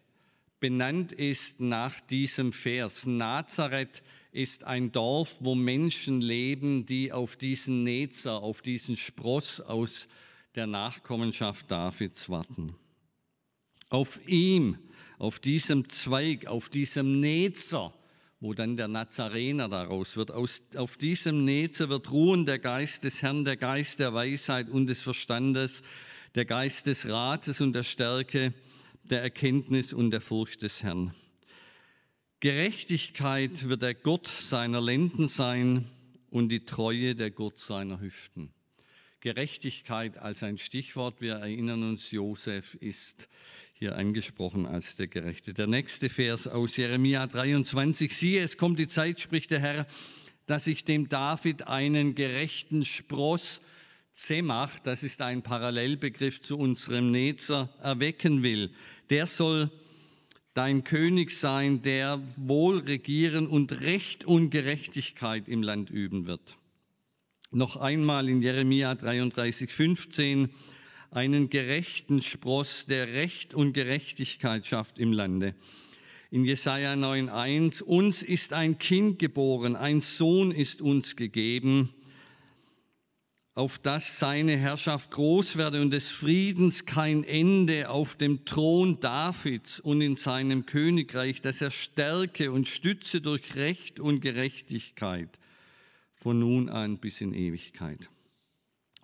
benannt 0.59 1.11
ist 1.11 1.59
nach 1.59 1.99
diesem 2.01 2.53
Vers. 2.53 3.05
Nazareth 3.05 4.01
ist 4.31 4.63
ein 4.63 4.91
Dorf, 4.91 5.37
wo 5.39 5.55
Menschen 5.55 6.21
leben, 6.21 6.85
die 6.85 7.13
auf 7.13 7.35
diesen 7.35 7.83
Nezer, 7.83 8.41
auf 8.41 8.61
diesen 8.61 8.97
Spross 8.97 9.61
aus 9.61 10.07
der 10.55 10.67
Nachkommenschaft 10.67 11.69
Davids 11.69 12.29
warten. 12.29 12.75
Auf 13.89 14.19
ihm, 14.27 14.77
auf 15.19 15.39
diesem 15.39 15.87
Zweig, 15.89 16.47
auf 16.47 16.69
diesem 16.69 17.19
Nezer, 17.19 17.93
wo 18.45 18.53
dann 18.53 18.77
der 18.77 18.87
Nazarener 18.87 19.67
daraus 19.69 20.17
wird. 20.17 20.29
Aus, 20.29 20.61
auf 20.75 20.97
diesem 20.97 21.45
Netze 21.45 21.89
wird 21.89 22.11
ruhen 22.11 22.45
der 22.45 22.59
Geist 22.59 23.03
des 23.03 23.23
Herrn, 23.23 23.43
der 23.43 23.57
Geist 23.57 23.99
der 23.99 24.13
Weisheit 24.13 24.69
und 24.69 24.85
des 24.85 25.01
Verstandes, 25.01 25.81
der 26.35 26.45
Geist 26.45 26.85
des 26.85 27.09
Rates 27.09 27.59
und 27.59 27.73
der 27.73 27.81
Stärke, 27.81 28.53
der 29.03 29.23
Erkenntnis 29.23 29.93
und 29.93 30.11
der 30.11 30.21
Furcht 30.21 30.61
des 30.61 30.83
Herrn. 30.83 31.15
Gerechtigkeit 32.39 33.67
wird 33.67 33.81
der 33.81 33.95
Gott 33.95 34.27
seiner 34.27 34.79
Lenden 34.79 35.27
sein 35.27 35.89
und 36.29 36.49
die 36.49 36.65
Treue 36.65 37.15
der 37.15 37.31
Gott 37.31 37.57
seiner 37.57 37.99
Hüften. 37.99 38.53
Gerechtigkeit 39.21 40.19
als 40.19 40.43
ein 40.43 40.59
Stichwort. 40.59 41.19
Wir 41.19 41.37
erinnern 41.37 41.81
uns, 41.81 42.11
Josef 42.11 42.75
ist 42.75 43.27
hier 43.77 43.97
angesprochen 43.97 44.65
als 44.65 44.95
der 44.95 45.07
Gerechte. 45.07 45.53
Der 45.53 45.67
nächste 45.67 46.07
Vers 46.07 46.47
aus 46.47 46.77
Jeremia 46.77 47.27
23. 47.27 48.15
Siehe, 48.15 48.41
es 48.41 48.57
kommt 48.57 48.79
die 48.79 48.87
Zeit, 48.87 49.19
spricht 49.19 49.51
der 49.51 49.59
Herr, 49.59 49.85
dass 50.45 50.65
ich 50.65 50.85
dem 50.85 51.09
David 51.09 51.67
einen 51.67 52.15
gerechten 52.15 52.85
Spross 52.85 53.61
Zemach, 54.13 54.79
das 54.79 55.03
ist 55.03 55.21
ein 55.21 55.41
Parallelbegriff 55.41 56.39
zu 56.39 56.57
unserem 56.57 57.11
Netzer, 57.11 57.69
erwecken 57.81 58.43
will. 58.43 58.71
Der 59.09 59.25
soll 59.25 59.69
dein 60.53 60.85
König 60.85 61.31
sein, 61.31 61.81
der 61.81 62.21
wohl 62.37 62.77
regieren 62.77 63.45
und 63.45 63.73
Recht 63.81 64.23
und 64.23 64.51
Gerechtigkeit 64.51 65.49
im 65.49 65.61
Land 65.61 65.89
üben 65.89 66.27
wird. 66.27 66.57
Noch 67.51 67.75
einmal 67.75 68.29
in 68.29 68.41
Jeremia 68.41 68.95
33, 68.95 69.69
15 69.69 70.49
einen 71.15 71.49
gerechten 71.49 72.21
Spross, 72.21 72.85
der 72.85 73.13
Recht 73.13 73.53
und 73.53 73.73
Gerechtigkeit 73.73 74.65
schafft 74.65 74.99
im 74.99 75.13
Lande. 75.13 75.55
In 76.31 76.43
Jesaja 76.43 76.93
9,1 76.93 77.81
Uns 77.81 78.21
ist 78.21 78.51
ein 78.51 78.77
Kind 78.77 79.19
geboren, 79.19 79.75
ein 79.75 80.01
Sohn 80.01 80.51
ist 80.51 80.81
uns 80.81 81.15
gegeben, 81.15 81.93
auf 83.53 83.79
dass 83.79 84.19
seine 84.19 84.57
Herrschaft 84.57 85.11
groß 85.11 85.55
werde 85.55 85.81
und 85.81 85.91
des 85.91 86.11
Friedens 86.11 86.85
kein 86.85 87.23
Ende 87.23 87.89
auf 87.89 88.15
dem 88.15 88.43
Thron 88.43 88.99
Davids 88.99 89.79
und 89.79 90.01
in 90.01 90.17
seinem 90.17 90.65
Königreich, 90.65 91.41
dass 91.41 91.61
er 91.61 91.71
stärke 91.71 92.51
und 92.51 92.67
stütze 92.67 93.21
durch 93.21 93.55
Recht 93.55 94.01
und 94.01 94.19
Gerechtigkeit 94.19 95.29
von 96.15 96.39
nun 96.39 96.67
an 96.67 96.97
bis 96.97 97.21
in 97.21 97.33
Ewigkeit. 97.33 98.09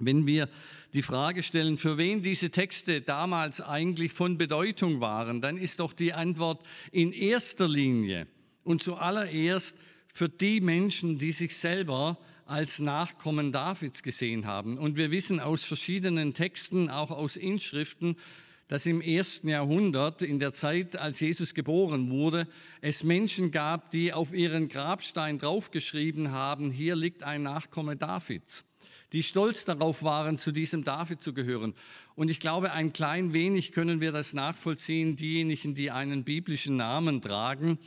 Wenn 0.05 0.25
wir 0.25 0.49
die 0.93 1.03
Frage 1.03 1.43
stellen, 1.43 1.77
für 1.77 1.97
wen 1.97 2.21
diese 2.21 2.49
Texte 2.49 3.01
damals 3.01 3.61
eigentlich 3.61 4.13
von 4.13 4.37
Bedeutung 4.37 4.99
waren, 4.99 5.41
dann 5.41 5.57
ist 5.57 5.79
doch 5.79 5.93
die 5.93 6.13
Antwort 6.13 6.63
in 6.91 7.13
erster 7.13 7.67
Linie 7.67 8.27
und 8.63 8.83
zuallererst 8.83 9.75
für 10.13 10.27
die 10.27 10.59
Menschen, 10.59 11.17
die 11.17 11.31
sich 11.31 11.55
selber 11.55 12.17
als 12.45 12.79
Nachkommen 12.79 13.51
Davids 13.51 14.03
gesehen 14.03 14.45
haben. 14.45 14.77
Und 14.77 14.97
wir 14.97 15.11
wissen 15.11 15.39
aus 15.39 15.63
verschiedenen 15.63 16.33
Texten, 16.33 16.89
auch 16.89 17.11
aus 17.11 17.37
Inschriften, 17.37 18.17
dass 18.67 18.85
im 18.85 19.01
ersten 19.01 19.49
Jahrhundert, 19.49 20.21
in 20.21 20.39
der 20.39 20.51
Zeit, 20.51 20.95
als 20.95 21.19
Jesus 21.19 21.53
geboren 21.53 22.09
wurde, 22.09 22.47
es 22.81 23.03
Menschen 23.03 23.51
gab, 23.51 23.91
die 23.91 24.13
auf 24.13 24.33
ihren 24.33 24.67
Grabstein 24.67 25.37
draufgeschrieben 25.37 26.31
haben, 26.31 26.71
hier 26.71 26.95
liegt 26.95 27.23
ein 27.23 27.43
Nachkomme 27.43 27.95
Davids 27.95 28.65
die 29.13 29.23
stolz 29.23 29.65
darauf 29.65 30.03
waren, 30.03 30.37
zu 30.37 30.51
diesem 30.51 30.83
David 30.83 31.21
zu 31.21 31.33
gehören. 31.33 31.73
Und 32.15 32.31
ich 32.31 32.39
glaube, 32.39 32.71
ein 32.71 32.93
klein 32.93 33.33
wenig 33.33 33.71
können 33.71 33.99
wir 33.99 34.11
das 34.11 34.33
nachvollziehen, 34.33 35.15
diejenigen, 35.15 35.73
die 35.73 35.91
einen 35.91 36.23
biblischen 36.23 36.77
Namen 36.77 37.21
tragen. 37.21 37.77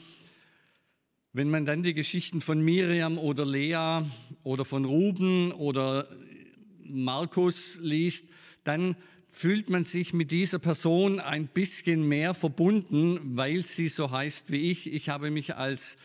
Wenn 1.32 1.50
man 1.50 1.66
dann 1.66 1.82
die 1.82 1.94
Geschichten 1.94 2.40
von 2.40 2.60
Miriam 2.60 3.18
oder 3.18 3.44
Lea 3.44 4.04
oder 4.42 4.64
von 4.64 4.84
Ruben 4.84 5.50
oder 5.52 6.08
Markus 6.84 7.78
liest, 7.80 8.28
dann 8.62 8.94
fühlt 9.28 9.68
man 9.68 9.84
sich 9.84 10.12
mit 10.12 10.30
dieser 10.30 10.60
Person 10.60 11.18
ein 11.18 11.48
bisschen 11.48 12.06
mehr 12.06 12.34
verbunden, 12.34 13.36
weil 13.36 13.62
sie 13.62 13.88
so 13.88 14.12
heißt 14.12 14.52
wie 14.52 14.70
ich. 14.70 14.92
Ich 14.92 15.08
habe 15.08 15.32
mich 15.32 15.56
als 15.56 15.96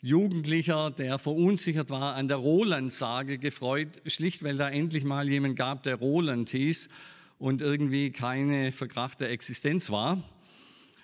Jugendlicher, 0.00 0.92
der 0.92 1.18
verunsichert 1.18 1.90
war, 1.90 2.14
an 2.14 2.28
der 2.28 2.36
Roland-Sage 2.36 3.38
gefreut, 3.38 4.00
schlicht 4.06 4.44
weil 4.44 4.56
da 4.56 4.68
endlich 4.68 5.02
mal 5.02 5.28
jemand 5.28 5.56
gab, 5.56 5.82
der 5.82 5.96
Roland 5.96 6.50
hieß 6.50 6.88
und 7.38 7.62
irgendwie 7.62 8.12
keine 8.12 8.70
verkrachte 8.70 9.26
Existenz 9.26 9.90
war. 9.90 10.22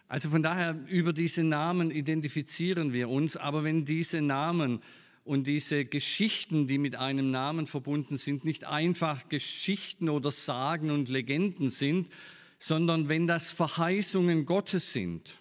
Also 0.06 0.30
von 0.30 0.44
daher, 0.44 0.78
über 0.88 1.12
diese 1.12 1.42
Namen 1.42 1.90
identifizieren 1.90 2.92
wir 2.92 3.08
uns, 3.08 3.36
aber 3.36 3.64
wenn 3.64 3.84
diese 3.84 4.20
Namen 4.20 4.80
und 5.24 5.48
diese 5.48 5.84
Geschichten, 5.86 6.68
die 6.68 6.78
mit 6.78 6.94
einem 6.94 7.32
Namen 7.32 7.66
verbunden 7.66 8.16
sind, 8.16 8.44
nicht 8.44 8.64
einfach 8.64 9.28
Geschichten 9.28 10.08
oder 10.08 10.30
Sagen 10.30 10.92
und 10.92 11.08
Legenden 11.08 11.70
sind, 11.70 12.10
sondern 12.60 13.08
wenn 13.08 13.26
das 13.26 13.50
Verheißungen 13.50 14.46
Gottes 14.46 14.92
sind. 14.92 15.38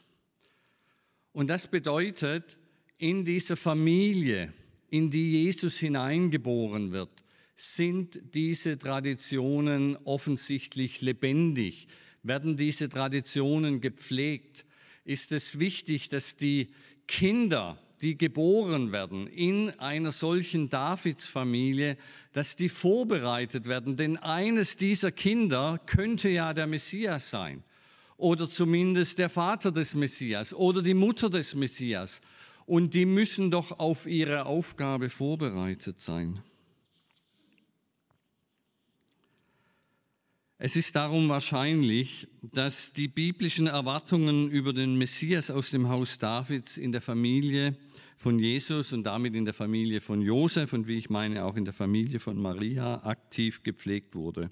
Und 1.33 1.49
das 1.51 1.67
bedeutet, 1.67 2.57
in 2.97 3.25
dieser 3.25 3.57
Familie, 3.57 4.53
in 4.89 5.09
die 5.09 5.43
Jesus 5.43 5.79
hineingeboren 5.79 6.91
wird, 6.91 7.09
sind 7.55 8.19
diese 8.33 8.77
Traditionen 8.77 9.95
offensichtlich 10.05 11.01
lebendig, 11.01 11.87
werden 12.23 12.57
diese 12.57 12.89
Traditionen 12.89 13.81
gepflegt. 13.81 14.65
Ist 15.05 15.31
es 15.31 15.59
wichtig, 15.59 16.09
dass 16.09 16.37
die 16.37 16.69
Kinder, 17.07 17.77
die 18.01 18.17
geboren 18.17 18.91
werden 18.91 19.27
in 19.27 19.69
einer 19.79 20.11
solchen 20.11 20.69
Davidsfamilie, 20.69 21.97
dass 22.31 22.55
die 22.55 22.69
vorbereitet 22.69 23.67
werden, 23.67 23.95
denn 23.97 24.17
eines 24.17 24.77
dieser 24.77 25.11
Kinder 25.11 25.79
könnte 25.85 26.29
ja 26.29 26.53
der 26.53 26.67
Messias 26.67 27.29
sein 27.29 27.63
oder 28.17 28.47
zumindest 28.47 29.19
der 29.19 29.29
Vater 29.29 29.71
des 29.71 29.95
Messias 29.95 30.53
oder 30.53 30.81
die 30.81 30.93
Mutter 30.93 31.29
des 31.29 31.55
Messias 31.55 32.21
und 32.65 32.93
die 32.93 33.05
müssen 33.05 33.51
doch 33.51 33.79
auf 33.79 34.05
ihre 34.05 34.45
Aufgabe 34.45 35.09
vorbereitet 35.09 35.99
sein. 35.99 36.41
Es 40.65 40.77
ist 40.77 40.95
darum 40.95 41.27
wahrscheinlich, 41.27 42.27
dass 42.41 42.93
die 42.93 43.09
biblischen 43.09 43.67
Erwartungen 43.67 44.49
über 44.49 44.71
den 44.71 44.97
Messias 44.97 45.51
aus 45.51 45.71
dem 45.71 45.89
Haus 45.89 46.19
Davids 46.19 46.77
in 46.77 46.93
der 46.93 47.01
Familie 47.01 47.75
von 48.15 48.39
Jesus 48.39 48.93
und 48.93 49.03
damit 49.03 49.35
in 49.35 49.43
der 49.43 49.53
Familie 49.53 49.99
von 49.99 50.21
Josef 50.21 50.71
und 50.71 50.87
wie 50.87 50.97
ich 50.97 51.09
meine 51.09 51.43
auch 51.43 51.57
in 51.57 51.65
der 51.65 51.73
Familie 51.73 52.21
von 52.21 52.41
Maria 52.41 53.03
aktiv 53.03 53.63
gepflegt 53.63 54.15
wurde. 54.15 54.51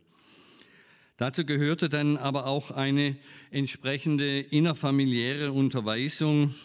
Dazu 1.15 1.45
gehörte 1.45 1.88
dann 1.88 2.17
aber 2.17 2.45
auch 2.45 2.71
eine 2.71 3.15
entsprechende 3.52 4.41
innerfamiliäre 4.41 5.54
Unterweisung 5.54 6.56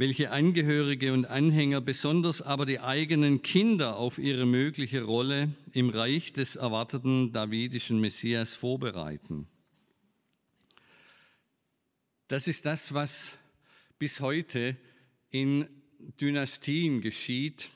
welche 0.00 0.30
Angehörige 0.30 1.12
und 1.12 1.26
Anhänger, 1.26 1.82
besonders 1.82 2.40
aber 2.40 2.64
die 2.64 2.80
eigenen 2.80 3.42
Kinder 3.42 3.96
auf 3.96 4.16
ihre 4.16 4.46
mögliche 4.46 5.02
Rolle 5.02 5.50
im 5.72 5.90
Reich 5.90 6.32
des 6.32 6.56
erwarteten 6.56 7.34
davidischen 7.34 8.00
Messias 8.00 8.54
vorbereiten. 8.54 9.46
Das 12.28 12.48
ist 12.48 12.64
das, 12.64 12.94
was 12.94 13.36
bis 13.98 14.20
heute 14.20 14.74
in 15.28 15.68
Dynastien 16.18 17.02
geschieht, 17.02 17.68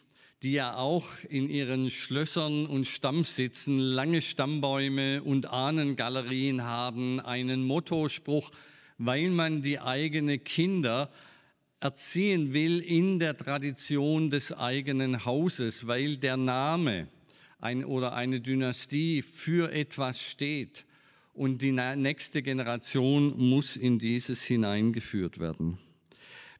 die 0.43 0.53
ja 0.53 0.77
auch 0.77 1.07
in 1.29 1.51
ihren 1.51 1.91
Schlössern 1.91 2.65
und 2.65 2.87
Stammsitzen 2.87 3.79
lange 3.79 4.23
Stammbäume 4.23 5.23
und 5.23 5.53
Ahnengalerien 5.53 6.63
haben, 6.63 7.21
einen 7.21 7.67
Mottospruch, 7.67 8.51
weil 8.97 9.29
man 9.29 9.61
die 9.61 9.79
eigenen 9.79 10.43
Kinder 10.43 11.11
erziehen 11.85 12.55
will 12.55 12.81
in 12.81 13.19
der 13.19 13.37
Tradition 13.37 14.31
des 14.31 14.53
eigenen 14.53 15.27
Hauses, 15.27 15.87
weil 15.87 16.17
der 16.17 16.39
Name 16.39 17.09
ein, 17.61 17.85
oder 17.85 18.15
eine 18.15 18.41
Dynastie 18.41 19.21
für 19.21 19.71
etwas 19.71 20.21
steht 20.21 20.87
und 21.35 21.61
die 21.61 21.73
nächste 21.73 22.43
Generation 22.43 23.39
muss 23.39 23.77
in 23.77 23.99
dieses 23.99 24.43
hineingeführt 24.43 25.39
werden. 25.39 25.79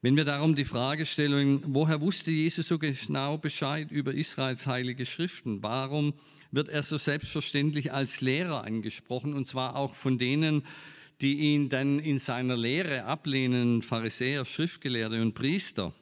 Wenn 0.03 0.17
wir 0.17 0.27
darum 0.27 0.55
die 0.55 0.67
Frage 0.67 1.07
stellen, 1.07 1.63
woher 1.69 2.03
wusste 2.03 2.31
Jesus 2.31 2.69
so 2.69 2.79
genau 2.79 3.39
Bescheid 3.39 3.91
über 3.91 4.13
Israels 4.13 4.67
heilige 4.67 5.07
Schriften? 5.07 5.63
Warum 5.63 6.13
wird 6.51 6.69
er 6.69 6.83
so 6.83 6.99
selbstverständlich 6.99 7.95
als 7.95 8.21
Lehrer 8.21 8.65
angesprochen 8.65 9.33
und 9.33 9.47
zwar 9.47 9.77
auch 9.77 9.95
von 9.95 10.19
denen, 10.19 10.65
die 11.21 11.39
ihn 11.39 11.69
dann 11.69 11.99
in 11.99 12.19
seiner 12.19 12.57
Lehre 12.57 13.05
ablehnen, 13.05 13.83
Pharisäer, 13.83 14.45
Schriftgelehrte 14.45 15.21
und 15.21 15.35
Priester. 15.35 15.93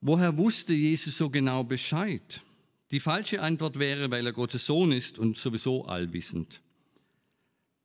Woher 0.00 0.36
wusste 0.36 0.74
Jesus 0.74 1.16
so 1.16 1.30
genau 1.30 1.64
Bescheid? 1.64 2.42
Die 2.90 3.00
falsche 3.00 3.40
Antwort 3.40 3.78
wäre, 3.78 4.10
weil 4.10 4.26
er 4.26 4.32
Gottes 4.32 4.66
Sohn 4.66 4.92
ist 4.92 5.18
und 5.18 5.36
sowieso 5.36 5.84
allwissend. 5.84 6.60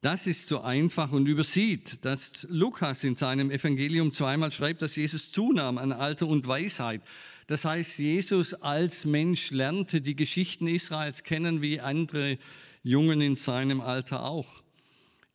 Das 0.02 0.28
ist 0.28 0.48
so 0.48 0.62
einfach 0.62 1.12
und 1.12 1.28
übersieht, 1.28 2.06
dass 2.06 2.46
Lukas 2.50 3.04
in 3.04 3.16
seinem 3.16 3.50
Evangelium 3.50 4.14
zweimal 4.14 4.52
schreibt, 4.52 4.82
dass 4.82 4.96
Jesus 4.96 5.32
zunahm 5.32 5.78
an 5.78 5.92
Alter 5.92 6.28
und 6.28 6.48
Weisheit. 6.48 7.02
Das 7.48 7.66
heißt, 7.66 7.98
Jesus 8.00 8.54
als 8.54 9.06
Mensch 9.06 9.52
lernte 9.52 10.02
die 10.02 10.16
Geschichten 10.16 10.68
Israels 10.68 11.24
kennen 11.24 11.62
wie 11.62 11.80
andere 11.80 12.38
Jungen 12.84 13.22
in 13.22 13.36
seinem 13.36 13.82
Alter 13.82 14.24
auch. 14.24 14.62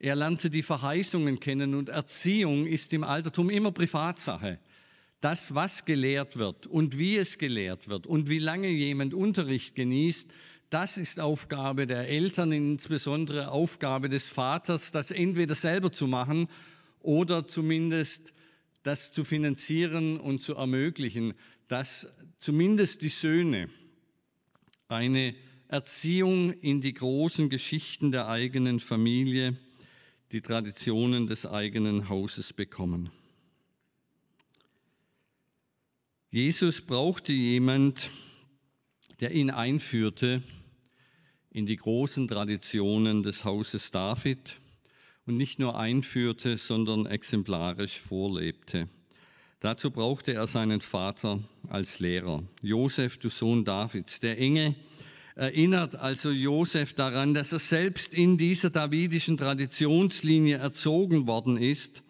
Er 0.03 0.17
lernte 0.17 0.51
die 0.51 0.65
Verheißungen 0.65 1.39
kennen 1.39 1.77
und 1.77 1.89
Erziehung 1.89 2.67
ist 2.67 2.93
im 2.93 3.05
Altertum 3.05 3.49
immer 3.51 3.71
Privatsache. 3.71 4.59
Das, 5.21 5.55
was 5.55 5.85
gelehrt 5.85 6.37
wird 6.37 6.67
und 6.67 6.99
wie 6.99 7.17
es 7.17 7.39
gelehrt 7.39 7.87
wird 7.87 8.09
und 8.09 8.29
wie 8.29 8.41
lange 8.41 8.67
jemand 8.67 9.15
Unterricht 9.15 9.77
genießt, 9.77 10.33
das 10.71 10.97
ist 10.97 11.21
Aufgabe 11.21 11.87
der 11.87 12.09
Eltern, 12.09 12.51
insbesondere 12.51 13.53
Aufgabe 13.53 14.09
des 14.09 14.27
Vaters, 14.27 14.91
das 14.91 15.13
entweder 15.13 15.55
selber 15.55 15.93
zu 15.93 16.09
machen 16.09 16.49
oder 17.01 17.47
zumindest 17.47 18.35
das 18.83 19.13
zu 19.13 19.23
finanzieren 19.23 20.19
und 20.19 20.43
zu 20.43 20.57
ermöglichen, 20.57 21.35
dass 21.69 22.13
zumindest 22.39 23.03
die 23.03 23.09
Söhne 23.09 23.69
eine 24.89 25.37
Erziehung 25.69 26.53
in 26.55 26.81
die 26.81 26.93
großen 26.93 27.49
Geschichten 27.49 28.11
der 28.11 28.27
eigenen 28.27 28.81
Familie, 28.81 29.57
die 30.33 30.41
Traditionen 30.41 31.27
des 31.27 31.45
eigenen 31.45 32.09
Hauses 32.09 32.55
bekommen. 32.55 33.11
Jesus 36.31 36.81
brauchte 36.81 37.35
jemand, 37.35 38.09
der 39.21 39.33
ihn 39.33 39.51
einführte 39.51 40.43
in 41.51 41.67
die 41.67 41.77
großen 41.77 42.29
Traditionen 42.29 43.23
des 43.23 43.45
Hauses 43.45 43.91
David 43.91 44.59
und 45.27 45.37
nicht 45.37 45.59
nur 45.59 45.79
einführte, 45.79 46.57
sondern 46.57 47.05
exemplarisch 47.05 48.01
vorlebte. 48.01 48.89
Dazu 49.61 49.91
brauchte 49.91 50.33
er 50.33 50.47
seinen 50.47 50.81
Vater 50.81 51.41
als 51.69 52.01
Lehrer. 52.01 52.43
Josef, 52.63 53.19
du 53.19 53.29
Sohn 53.29 53.67
Davids, 53.67 54.19
der 54.19 54.39
enge 54.39 54.75
erinnert 55.35 55.95
also 55.95 56.31
Josef 56.31 56.95
daran, 56.95 57.35
dass 57.35 57.53
er 57.53 57.59
selbst 57.59 58.15
in 58.15 58.37
dieser 58.37 58.71
davidischen 58.71 59.37
Traditionslinie 59.37 60.59
erzogen 60.59 61.27
worden 61.27 61.57
ist 61.57 62.03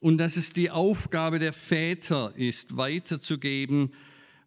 und 0.00 0.18
dass 0.18 0.36
es 0.36 0.52
die 0.52 0.70
Aufgabe 0.70 1.38
der 1.38 1.52
Väter 1.52 2.32
ist, 2.36 2.76
weiterzugeben, 2.76 3.92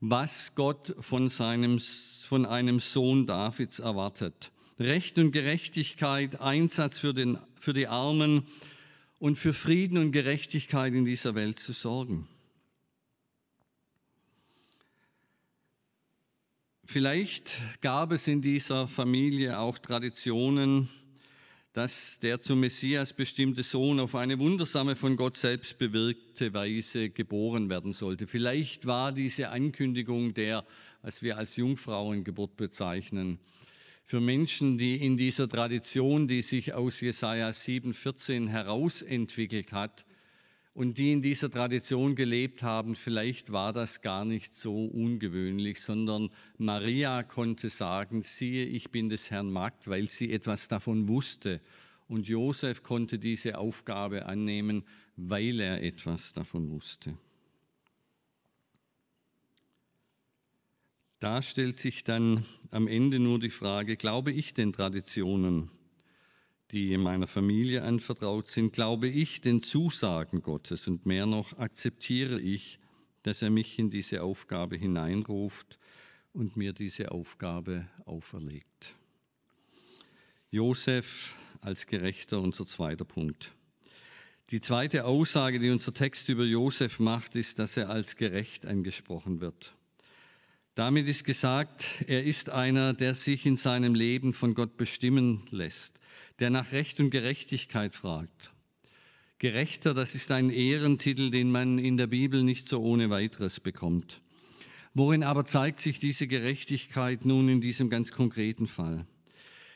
was 0.01 0.55
Gott 0.55 0.95
von, 0.99 1.29
seinem, 1.29 1.79
von 1.79 2.45
einem 2.45 2.79
Sohn 2.79 3.25
Davids 3.25 3.79
erwartet. 3.79 4.51
Recht 4.79 5.17
und 5.17 5.31
Gerechtigkeit, 5.31 6.39
Einsatz 6.39 6.99
für, 6.99 7.13
den, 7.13 7.39
für 7.59 7.73
die 7.73 7.87
Armen 7.87 8.43
und 9.19 9.35
für 9.35 9.53
Frieden 9.53 9.97
und 9.97 10.11
Gerechtigkeit 10.11 10.93
in 10.93 11.05
dieser 11.05 11.33
Welt 11.33 11.57
zu 11.57 11.73
sorgen. 11.73 12.27
Vielleicht 16.89 17.51
gab 17.81 18.13
es 18.13 18.29
in 18.29 18.41
dieser 18.41 18.87
Familie 18.87 19.59
auch 19.59 19.77
Traditionen, 19.77 20.87
dass 21.73 22.17
der 22.21 22.39
zum 22.39 22.61
Messias 22.61 23.11
bestimmte 23.11 23.61
Sohn 23.61 23.99
auf 23.99 24.15
eine 24.15 24.39
wundersame, 24.39 24.95
von 24.95 25.17
Gott 25.17 25.35
selbst 25.35 25.77
bewirkte 25.79 26.53
Weise 26.53 27.09
geboren 27.09 27.69
werden 27.69 27.91
sollte. 27.91 28.25
Vielleicht 28.25 28.85
war 28.85 29.11
diese 29.11 29.49
Ankündigung 29.49 30.33
der, 30.33 30.63
was 31.01 31.21
wir 31.21 31.37
als 31.37 31.57
Jungfrauengeburt 31.57 32.55
bezeichnen, 32.55 33.37
für 34.05 34.21
Menschen, 34.21 34.77
die 34.77 34.95
in 34.95 35.17
dieser 35.17 35.49
Tradition, 35.49 36.29
die 36.29 36.41
sich 36.41 36.73
aus 36.73 37.01
Jesaja 37.01 37.49
7,14 37.49 38.47
herausentwickelt 38.47 39.73
hat, 39.73 40.05
und 40.77 40.99
die 40.99 41.11
in 41.11 41.23
dieser 41.23 41.49
Tradition 41.49 42.13
gelebt 42.13 42.61
haben, 42.61 42.95
vielleicht 42.95 43.51
war 43.51 43.73
das 43.73 44.03
gar 44.03 44.25
nicht 44.25 44.53
so 44.53 44.85
ungewöhnlich, 44.85 45.81
sondern 45.81 46.29
Maria 46.59 47.23
konnte 47.23 47.69
sagen, 47.69 48.21
siehe, 48.21 48.63
ich 48.63 48.91
bin 48.91 49.09
des 49.09 49.31
Herrn 49.31 49.49
Magd, 49.49 49.87
weil 49.87 50.07
sie 50.07 50.31
etwas 50.31 50.67
davon 50.67 51.07
wusste. 51.07 51.61
Und 52.07 52.27
Josef 52.27 52.83
konnte 52.83 53.17
diese 53.17 53.57
Aufgabe 53.57 54.27
annehmen, 54.27 54.83
weil 55.15 55.61
er 55.61 55.81
etwas 55.81 56.33
davon 56.33 56.69
wusste. 56.69 57.17
Da 61.19 61.41
stellt 61.41 61.77
sich 61.77 62.03
dann 62.03 62.45
am 62.69 62.87
Ende 62.87 63.17
nur 63.17 63.39
die 63.39 63.49
Frage, 63.49 63.97
glaube 63.97 64.31
ich 64.31 64.53
den 64.53 64.73
Traditionen? 64.73 65.71
Die 66.71 66.93
in 66.93 67.01
meiner 67.01 67.27
Familie 67.27 67.83
anvertraut 67.83 68.47
sind, 68.47 68.73
glaube 68.73 69.07
ich 69.07 69.41
den 69.41 69.61
Zusagen 69.61 70.41
Gottes 70.41 70.87
und 70.87 71.05
mehr 71.05 71.25
noch 71.25 71.57
akzeptiere 71.57 72.39
ich, 72.41 72.79
dass 73.23 73.41
er 73.41 73.49
mich 73.49 73.79
in 73.79 73.89
diese 73.89 74.23
Aufgabe 74.23 74.75
hineinruft 74.75 75.79
und 76.33 76.57
mir 76.57 76.73
diese 76.73 77.11
Aufgabe 77.11 77.87
auferlegt. 78.05 78.95
Josef 80.51 81.35
als 81.61 81.87
Gerechter, 81.87 82.39
unser 82.39 82.65
zweiter 82.65 83.05
Punkt. 83.05 83.53
Die 84.49 84.61
zweite 84.61 85.03
Aussage, 85.03 85.59
die 85.59 85.69
unser 85.69 85.93
Text 85.93 86.29
über 86.29 86.45
Josef 86.45 86.99
macht, 86.99 87.35
ist, 87.35 87.59
dass 87.59 87.75
er 87.75 87.89
als 87.89 88.15
gerecht 88.15 88.65
angesprochen 88.65 89.41
wird. 89.41 89.76
Damit 90.77 91.07
ist 91.07 91.25
gesagt, 91.25 92.05
er 92.07 92.23
ist 92.23 92.49
einer, 92.49 92.93
der 92.93 93.15
sich 93.15 93.45
in 93.45 93.57
seinem 93.57 93.95
Leben 93.95 94.33
von 94.33 94.53
Gott 94.53 94.77
bestimmen 94.77 95.43
lässt 95.51 95.99
der 96.39 96.49
nach 96.49 96.71
Recht 96.71 96.99
und 96.99 97.09
Gerechtigkeit 97.09 97.95
fragt. 97.95 98.53
Gerechter, 99.39 99.93
das 99.93 100.15
ist 100.15 100.31
ein 100.31 100.49
Ehrentitel, 100.49 101.29
den 101.29 101.51
man 101.51 101.77
in 101.77 101.97
der 101.97 102.07
Bibel 102.07 102.43
nicht 102.43 102.67
so 102.67 102.81
ohne 102.81 103.09
weiteres 103.09 103.59
bekommt. 103.59 104.21
Worin 104.93 105.23
aber 105.23 105.45
zeigt 105.45 105.79
sich 105.79 105.99
diese 105.99 106.27
Gerechtigkeit 106.27 107.25
nun 107.25 107.49
in 107.49 107.61
diesem 107.61 107.89
ganz 107.89 108.11
konkreten 108.11 108.65
Fall? 108.65 109.05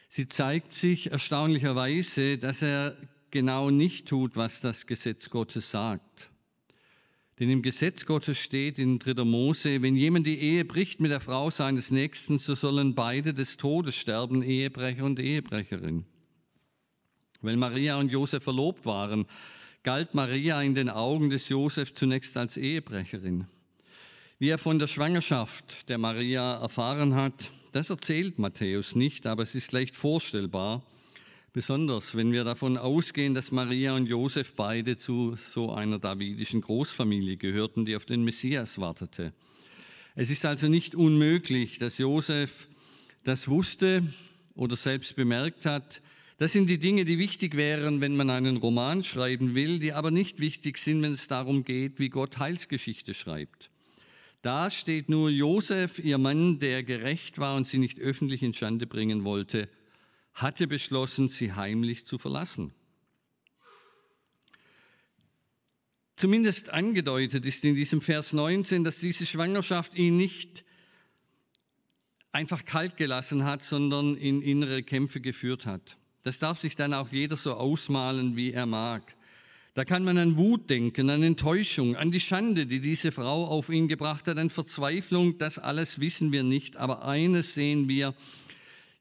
Sie 0.07 0.27
zeigt 0.27 0.73
sich 0.73 1.11
erstaunlicherweise, 1.11 2.37
dass 2.37 2.63
er 2.63 2.97
genau 3.29 3.69
nicht 3.69 4.07
tut, 4.07 4.35
was 4.35 4.61
das 4.61 4.87
Gesetz 4.87 5.29
Gottes 5.29 5.69
sagt. 5.71 6.30
Denn 7.41 7.49
im 7.49 7.63
Gesetz 7.63 8.05
Gottes 8.05 8.37
steht 8.37 8.77
in 8.77 8.99
3. 8.99 9.23
Mose, 9.23 9.81
wenn 9.81 9.95
jemand 9.95 10.27
die 10.27 10.37
Ehe 10.37 10.63
bricht 10.63 11.01
mit 11.01 11.09
der 11.09 11.19
Frau 11.19 11.49
seines 11.49 11.89
Nächsten, 11.89 12.37
so 12.37 12.53
sollen 12.53 12.93
beide 12.93 13.33
des 13.33 13.57
Todes 13.57 13.95
sterben, 13.95 14.43
Ehebrecher 14.43 15.03
und 15.05 15.19
Ehebrecherin. 15.19 16.05
Weil 17.41 17.57
Maria 17.57 17.97
und 17.97 18.11
Josef 18.11 18.43
verlobt 18.43 18.85
waren, 18.85 19.25
galt 19.81 20.13
Maria 20.13 20.61
in 20.61 20.75
den 20.75 20.87
Augen 20.87 21.31
des 21.31 21.49
Josef 21.49 21.95
zunächst 21.95 22.37
als 22.37 22.57
Ehebrecherin. 22.57 23.47
Wie 24.37 24.49
er 24.49 24.59
von 24.59 24.77
der 24.77 24.85
Schwangerschaft 24.85 25.89
der 25.89 25.97
Maria 25.97 26.59
erfahren 26.61 27.15
hat, 27.15 27.49
das 27.71 27.89
erzählt 27.89 28.37
Matthäus 28.37 28.95
nicht, 28.95 29.25
aber 29.25 29.41
es 29.41 29.55
ist 29.55 29.71
leicht 29.71 29.95
vorstellbar, 29.95 30.83
besonders 31.53 32.15
wenn 32.15 32.31
wir 32.31 32.43
davon 32.43 32.77
ausgehen, 32.77 33.33
dass 33.33 33.51
Maria 33.51 33.95
und 33.95 34.07
Josef 34.07 34.53
beide 34.55 34.97
zu 34.97 35.35
so 35.35 35.71
einer 35.71 35.99
davidischen 35.99 36.61
Großfamilie 36.61 37.37
gehörten, 37.37 37.85
die 37.85 37.95
auf 37.95 38.05
den 38.05 38.23
Messias 38.23 38.77
wartete. 38.77 39.33
Es 40.15 40.29
ist 40.29 40.45
also 40.45 40.67
nicht 40.67 40.95
unmöglich, 40.95 41.77
dass 41.77 41.97
Josef 41.97 42.67
das 43.23 43.47
wusste 43.47 44.03
oder 44.55 44.75
selbst 44.75 45.15
bemerkt 45.15 45.65
hat, 45.65 46.01
das 46.37 46.53
sind 46.53 46.71
die 46.71 46.79
Dinge, 46.79 47.05
die 47.05 47.19
wichtig 47.19 47.55
wären, 47.55 48.01
wenn 48.01 48.15
man 48.15 48.31
einen 48.31 48.57
Roman 48.57 49.03
schreiben 49.03 49.53
will, 49.53 49.77
die 49.77 49.93
aber 49.93 50.09
nicht 50.09 50.39
wichtig 50.39 50.79
sind, 50.79 51.03
wenn 51.03 51.11
es 51.11 51.27
darum 51.27 51.63
geht, 51.63 51.99
wie 51.99 52.09
Gott 52.09 52.39
Heilsgeschichte 52.39 53.13
schreibt. 53.13 53.69
Da 54.41 54.71
steht 54.71 55.07
nur 55.07 55.29
Josef, 55.29 55.99
ihr 55.99 56.17
Mann, 56.17 56.57
der 56.57 56.81
gerecht 56.81 57.37
war 57.37 57.55
und 57.55 57.67
sie 57.67 57.77
nicht 57.77 57.99
öffentlich 57.99 58.41
in 58.41 58.55
Schande 58.55 58.87
bringen 58.87 59.23
wollte, 59.23 59.69
hatte 60.33 60.67
beschlossen, 60.67 61.27
sie 61.27 61.53
heimlich 61.53 62.05
zu 62.05 62.17
verlassen. 62.17 62.73
Zumindest 66.15 66.69
angedeutet 66.69 67.45
ist 67.45 67.65
in 67.65 67.75
diesem 67.75 68.01
Vers 68.01 68.33
19, 68.33 68.83
dass 68.83 68.99
diese 68.99 69.25
Schwangerschaft 69.25 69.95
ihn 69.95 70.17
nicht 70.17 70.63
einfach 72.31 72.63
kalt 72.65 72.97
gelassen 72.97 73.43
hat, 73.43 73.63
sondern 73.63 74.15
in 74.15 74.41
innere 74.41 74.83
Kämpfe 74.83 75.19
geführt 75.19 75.65
hat. 75.65 75.97
Das 76.23 76.39
darf 76.39 76.61
sich 76.61 76.75
dann 76.75 76.93
auch 76.93 77.09
jeder 77.09 77.35
so 77.35 77.55
ausmalen, 77.55 78.35
wie 78.35 78.53
er 78.53 78.67
mag. 78.67 79.15
Da 79.73 79.85
kann 79.85 80.03
man 80.03 80.17
an 80.17 80.37
Wut 80.37 80.69
denken, 80.69 81.09
an 81.09 81.23
Enttäuschung, 81.23 81.95
an 81.95 82.11
die 82.11 82.19
Schande, 82.19 82.65
die 82.65 82.81
diese 82.81 83.11
Frau 83.11 83.47
auf 83.47 83.69
ihn 83.69 83.87
gebracht 83.87 84.27
hat, 84.27 84.37
an 84.37 84.49
Verzweiflung, 84.49 85.37
das 85.37 85.59
alles 85.59 85.99
wissen 85.99 86.31
wir 86.31 86.43
nicht. 86.43 86.75
Aber 86.75 87.05
eines 87.05 87.53
sehen 87.53 87.87
wir, 87.87 88.13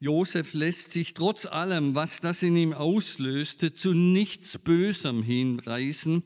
Josef 0.03 0.55
lässt 0.55 0.93
sich 0.93 1.13
trotz 1.13 1.45
allem, 1.45 1.95
was 1.95 2.21
das 2.21 2.43
in 2.43 2.57
ihm 2.57 2.73
auslöste, 2.73 3.75
zu 3.75 3.93
nichts 3.93 4.57
Bösem 4.57 5.23
hinreißen. 5.23 6.23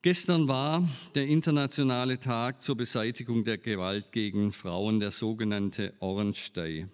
Gestern 0.00 0.48
war 0.48 0.88
der 1.14 1.26
internationale 1.26 2.18
Tag 2.18 2.62
zur 2.62 2.78
Beseitigung 2.78 3.44
der 3.44 3.58
Gewalt 3.58 4.10
gegen 4.10 4.52
Frauen, 4.52 5.00
der 5.00 5.10
sogenannte 5.10 5.92
Orange 6.00 6.50
Day. 6.54 6.86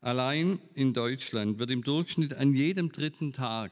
Allein 0.00 0.58
in 0.74 0.92
Deutschland 0.92 1.60
wird 1.60 1.70
im 1.70 1.84
Durchschnitt 1.84 2.34
an 2.34 2.54
jedem 2.54 2.90
dritten 2.90 3.32
Tag, 3.32 3.70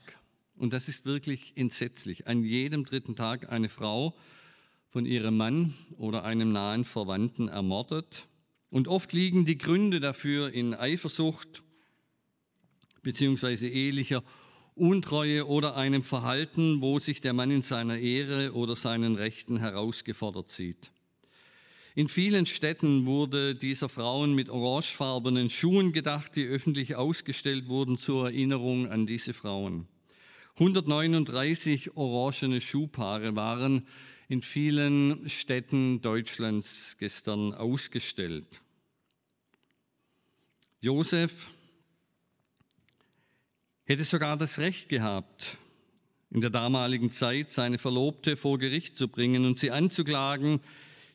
und 0.57 0.73
das 0.73 0.88
ist 0.88 1.05
wirklich 1.05 1.55
entsetzlich, 1.57 2.29
an 2.29 2.45
jedem 2.45 2.85
dritten 2.85 3.16
Tag 3.16 3.51
eine 3.51 3.69
Frau 3.69 4.16
von 4.88 5.05
ihrem 5.05 5.37
Mann 5.37 5.75
oder 5.99 6.23
einem 6.23 6.53
nahen 6.53 6.85
Verwandten 6.85 7.49
ermordet. 7.49 8.29
Und 8.70 8.88
oft 8.88 9.12
liegen 9.12 9.44
die 9.44 9.59
Gründe 9.59 10.00
dafür 10.00 10.52
in 10.52 10.74
Eifersucht, 10.74 11.62
bzw. 13.02 13.68
ehelicher 13.68 14.22
Untreue 14.74 15.46
oder 15.46 15.76
einem 15.76 16.02
Verhalten, 16.02 16.83
wo 16.83 16.98
sich 16.98 17.20
der 17.22 17.33
Mann 17.33 17.50
in 17.50 17.62
seiner 17.62 17.98
Ehre 17.98 18.52
oder 18.52 18.76
seinen 18.76 19.14
Rechten 19.16 19.57
herausgefordert 19.57 20.50
sieht. 20.50 20.90
In 21.94 22.09
vielen 22.09 22.44
Städten 22.44 23.07
wurde 23.07 23.55
dieser 23.55 23.88
Frauen 23.88 24.35
mit 24.35 24.50
orangefarbenen 24.50 25.48
Schuhen 25.48 25.92
gedacht, 25.92 26.37
die 26.37 26.44
öffentlich 26.44 26.94
ausgestellt 26.94 27.68
wurden 27.68 27.96
zur 27.96 28.26
Erinnerung 28.26 28.90
an 28.90 29.07
diese 29.07 29.33
Frauen. 29.33 29.88
139 30.59 31.96
orangene 31.96 32.61
Schuhpaare 32.61 33.35
waren 33.35 33.87
in 34.29 34.43
vielen 34.43 35.29
Städten 35.29 36.01
Deutschlands 36.01 36.97
gestern 36.99 37.55
ausgestellt. 37.55 38.61
Josef 40.81 41.51
hätte 43.85 44.05
sogar 44.05 44.37
das 44.37 44.59
Recht 44.59 44.89
gehabt, 44.89 45.59
in 46.31 46.41
der 46.41 46.51
damaligen 46.51 47.11
Zeit 47.11 47.51
seine 47.51 47.79
Verlobte 47.79 48.37
vor 48.37 48.59
Gericht 48.59 48.97
zu 48.97 49.09
bringen 49.09 49.45
und 49.47 49.59
sie 49.59 49.71
anzuklagen, 49.71 50.61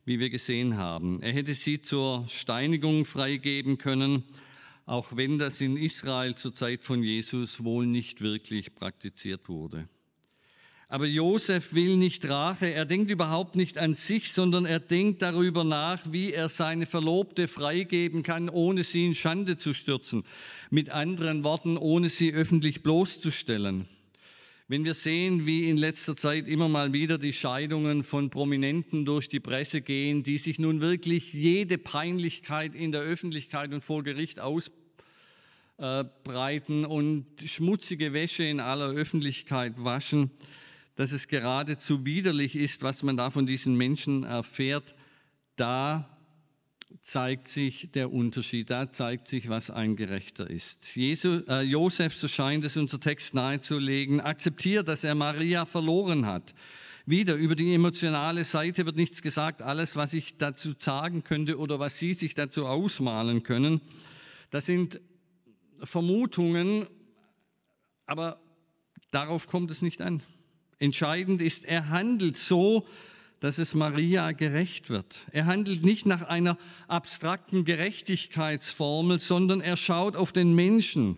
wie 0.05 0.19
wir 0.19 0.29
gesehen 0.29 0.77
haben. 0.77 1.21
Er 1.21 1.33
hätte 1.33 1.53
sie 1.53 1.81
zur 1.81 2.27
Steinigung 2.27 3.05
freigeben 3.05 3.77
können, 3.77 4.23
auch 4.85 5.15
wenn 5.15 5.37
das 5.37 5.61
in 5.61 5.77
Israel 5.77 6.35
zur 6.35 6.55
Zeit 6.55 6.83
von 6.83 7.03
Jesus 7.03 7.63
wohl 7.63 7.85
nicht 7.85 8.21
wirklich 8.21 8.73
praktiziert 8.73 9.47
wurde. 9.47 9.87
Aber 10.91 11.05
Josef 11.05 11.73
will 11.73 11.95
nicht 11.95 12.27
Rache, 12.27 12.73
er 12.73 12.83
denkt 12.83 13.09
überhaupt 13.11 13.55
nicht 13.55 13.77
an 13.77 13.93
sich, 13.93 14.33
sondern 14.33 14.65
er 14.65 14.81
denkt 14.81 15.21
darüber 15.21 15.63
nach, 15.63 16.01
wie 16.11 16.33
er 16.33 16.49
seine 16.49 16.85
Verlobte 16.85 17.47
freigeben 17.47 18.23
kann, 18.23 18.49
ohne 18.49 18.83
sie 18.83 19.05
in 19.05 19.15
Schande 19.15 19.55
zu 19.57 19.73
stürzen. 19.73 20.25
Mit 20.69 20.89
anderen 20.89 21.45
Worten, 21.45 21.77
ohne 21.77 22.09
sie 22.09 22.33
öffentlich 22.33 22.83
bloßzustellen. 22.83 23.87
Wenn 24.67 24.83
wir 24.83 24.93
sehen, 24.93 25.45
wie 25.45 25.69
in 25.69 25.77
letzter 25.77 26.17
Zeit 26.17 26.45
immer 26.49 26.67
mal 26.67 26.91
wieder 26.91 27.17
die 27.17 27.31
Scheidungen 27.31 28.03
von 28.03 28.29
Prominenten 28.29 29.05
durch 29.05 29.29
die 29.29 29.39
Presse 29.39 29.79
gehen, 29.79 30.23
die 30.23 30.37
sich 30.37 30.59
nun 30.59 30.81
wirklich 30.81 31.31
jede 31.31 31.77
Peinlichkeit 31.77 32.75
in 32.75 32.91
der 32.91 32.99
Öffentlichkeit 32.99 33.71
und 33.71 33.85
vor 33.85 34.03
Gericht 34.03 34.41
ausbreiten 34.41 34.73
und 36.83 37.27
schmutzige 37.45 38.11
Wäsche 38.11 38.43
in 38.43 38.59
aller 38.59 38.89
Öffentlichkeit 38.89 39.75
waschen, 39.77 40.31
dass 41.01 41.13
es 41.13 41.27
geradezu 41.27 42.05
widerlich 42.05 42.55
ist, 42.55 42.83
was 42.83 43.01
man 43.01 43.17
da 43.17 43.31
von 43.31 43.47
diesen 43.47 43.73
Menschen 43.73 44.23
erfährt, 44.23 44.93
da 45.55 46.07
zeigt 46.99 47.47
sich 47.47 47.91
der 47.91 48.13
Unterschied, 48.13 48.69
da 48.69 48.87
zeigt 48.87 49.27
sich, 49.27 49.49
was 49.49 49.71
ein 49.71 49.95
Gerechter 49.95 50.47
ist. 50.47 50.95
Jesu, 50.95 51.41
äh, 51.47 51.61
Josef, 51.61 52.15
so 52.15 52.27
scheint 52.27 52.63
es 52.65 52.77
unser 52.77 52.99
Text 52.99 53.33
nahezulegen, 53.33 54.21
akzeptiert, 54.21 54.87
dass 54.87 55.03
er 55.03 55.15
Maria 55.15 55.65
verloren 55.65 56.27
hat. 56.27 56.53
Wieder 57.07 57.33
über 57.33 57.55
die 57.55 57.73
emotionale 57.73 58.43
Seite 58.43 58.85
wird 58.85 58.95
nichts 58.95 59.23
gesagt. 59.23 59.63
Alles, 59.63 59.95
was 59.95 60.13
ich 60.13 60.37
dazu 60.37 60.73
sagen 60.77 61.23
könnte 61.23 61.57
oder 61.57 61.79
was 61.79 61.97
Sie 61.97 62.13
sich 62.13 62.35
dazu 62.35 62.67
ausmalen 62.67 63.41
können, 63.41 63.81
das 64.51 64.67
sind 64.67 65.01
Vermutungen, 65.81 66.85
aber 68.05 68.39
darauf 69.09 69.47
kommt 69.47 69.71
es 69.71 69.81
nicht 69.81 69.99
an. 69.99 70.21
Entscheidend 70.81 71.43
ist, 71.43 71.65
er 71.65 71.89
handelt 71.89 72.37
so, 72.37 72.87
dass 73.39 73.59
es 73.59 73.75
Maria 73.75 74.31
gerecht 74.31 74.89
wird. 74.89 75.15
Er 75.31 75.45
handelt 75.45 75.85
nicht 75.85 76.07
nach 76.07 76.23
einer 76.23 76.57
abstrakten 76.87 77.65
Gerechtigkeitsformel, 77.65 79.19
sondern 79.19 79.61
er 79.61 79.77
schaut 79.77 80.15
auf 80.15 80.31
den 80.31 80.55
Menschen. 80.55 81.17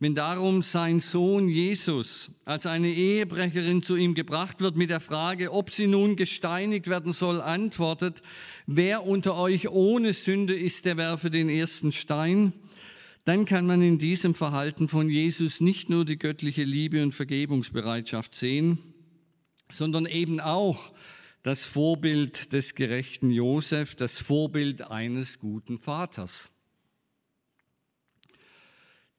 Wenn 0.00 0.16
darum 0.16 0.62
sein 0.62 0.98
Sohn 0.98 1.48
Jesus 1.48 2.32
als 2.44 2.66
eine 2.66 2.88
Ehebrecherin 2.88 3.80
zu 3.80 3.94
ihm 3.94 4.14
gebracht 4.14 4.60
wird 4.60 4.76
mit 4.76 4.90
der 4.90 5.00
Frage, 5.00 5.52
ob 5.52 5.70
sie 5.70 5.86
nun 5.86 6.16
gesteinigt 6.16 6.88
werden 6.88 7.12
soll, 7.12 7.40
antwortet, 7.40 8.22
wer 8.66 9.04
unter 9.04 9.36
euch 9.36 9.68
ohne 9.68 10.12
Sünde 10.12 10.58
ist, 10.58 10.84
der 10.84 10.96
werfe 10.96 11.30
den 11.30 11.48
ersten 11.48 11.92
Stein, 11.92 12.52
dann 13.28 13.44
kann 13.44 13.66
man 13.66 13.82
in 13.82 13.98
diesem 13.98 14.34
Verhalten 14.34 14.88
von 14.88 15.10
Jesus 15.10 15.60
nicht 15.60 15.90
nur 15.90 16.06
die 16.06 16.16
göttliche 16.16 16.64
Liebe 16.64 17.02
und 17.02 17.12
Vergebungsbereitschaft 17.12 18.32
sehen, 18.32 18.78
sondern 19.68 20.06
eben 20.06 20.40
auch 20.40 20.94
das 21.42 21.66
Vorbild 21.66 22.54
des 22.54 22.74
gerechten 22.74 23.30
Josef, 23.30 23.94
das 23.94 24.16
Vorbild 24.16 24.90
eines 24.90 25.40
guten 25.40 25.76
Vaters. 25.76 26.50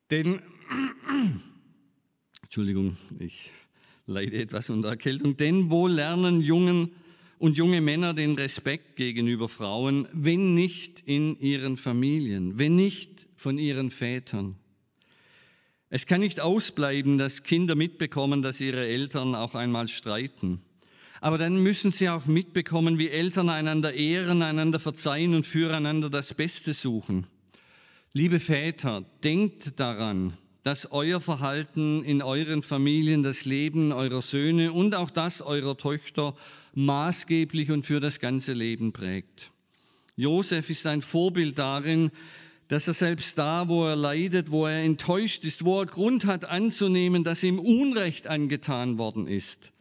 Denn, 0.09 0.41
Entschuldigung, 2.41 2.97
ich 3.19 3.51
leide 4.07 4.41
etwas 4.41 4.71
unter 4.71 4.89
Erkältung, 4.89 5.37
denn 5.37 5.69
wo 5.69 5.85
lernen 5.85 6.41
Jungen 6.41 6.95
und 7.39 7.57
junge 7.57 7.81
Männer 7.81 8.13
den 8.13 8.35
Respekt 8.35 8.97
gegenüber 8.97 9.49
Frauen, 9.49 10.07
wenn 10.11 10.53
nicht 10.53 11.01
in 11.05 11.39
ihren 11.39 11.77
Familien, 11.77 12.59
wenn 12.59 12.75
nicht 12.75 13.27
von 13.35 13.57
ihren 13.57 13.89
Vätern? 13.89 14.55
Es 15.89 16.05
kann 16.05 16.19
nicht 16.19 16.39
ausbleiben, 16.39 17.17
dass 17.17 17.43
Kinder 17.43 17.73
mitbekommen, 17.73 18.43
dass 18.43 18.61
ihre 18.61 18.85
Eltern 18.85 19.33
auch 19.33 19.55
einmal 19.55 19.87
streiten. 19.87 20.61
Aber 21.21 21.37
dann 21.37 21.63
müssen 21.63 21.91
sie 21.91 22.09
auch 22.09 22.27
mitbekommen, 22.27 22.99
wie 22.99 23.09
Eltern 23.09 23.49
einander 23.49 23.93
ehren, 23.93 24.41
einander 24.41 24.79
verzeihen 24.79 25.33
und 25.33 25.47
füreinander 25.47 26.09
das 26.09 26.33
Beste 26.33 26.73
suchen. 26.73 27.25
Liebe 28.13 28.39
Väter, 28.39 29.03
denkt 29.23 29.79
daran, 29.79 30.37
dass 30.63 30.91
euer 30.91 31.21
Verhalten 31.21 32.03
in 32.03 32.21
euren 32.21 32.63
Familien 32.63 33.23
das 33.23 33.45
Leben 33.45 33.91
eurer 33.91 34.21
Söhne 34.21 34.73
und 34.73 34.93
auch 34.95 35.09
das 35.09 35.41
eurer 35.41 35.77
Töchter 35.77 36.35
maßgeblich 36.73 37.71
und 37.71 37.85
für 37.85 37.99
das 37.99 38.19
ganze 38.19 38.53
Leben 38.53 38.91
prägt. 38.91 39.51
Josef 40.15 40.69
ist 40.69 40.85
ein 40.85 41.01
Vorbild 41.01 41.57
darin, 41.57 42.11
dass 42.67 42.87
er 42.87 42.93
selbst 42.93 43.37
da, 43.37 43.67
wo 43.67 43.87
er 43.87 43.95
leidet, 43.95 44.51
wo 44.51 44.67
er 44.67 44.83
enttäuscht 44.83 45.43
ist, 45.43 45.65
wo 45.65 45.79
er 45.79 45.85
Grund 45.87 46.25
hat 46.25 46.45
anzunehmen, 46.45 47.23
dass 47.23 47.41
ihm 47.41 47.57
Unrecht 47.57 48.27
angetan 48.27 48.97
worden 48.97 49.27
ist, 49.27 49.71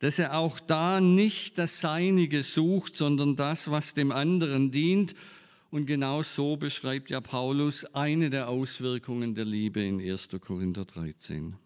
dass 0.00 0.18
er 0.18 0.36
auch 0.36 0.58
da 0.58 1.00
nicht 1.00 1.58
das 1.58 1.80
Seinige 1.80 2.42
sucht, 2.42 2.96
sondern 2.96 3.36
das, 3.36 3.70
was 3.70 3.94
dem 3.94 4.10
anderen 4.10 4.72
dient. 4.72 5.14
Und 5.72 5.86
genau 5.86 6.22
so 6.22 6.58
beschreibt 6.58 7.08
ja 7.08 7.22
Paulus 7.22 7.86
eine 7.94 8.28
der 8.28 8.50
Auswirkungen 8.50 9.34
der 9.34 9.46
Liebe 9.46 9.82
in 9.82 10.02
1. 10.02 10.28
Korinther 10.38 10.84
13. 10.84 11.56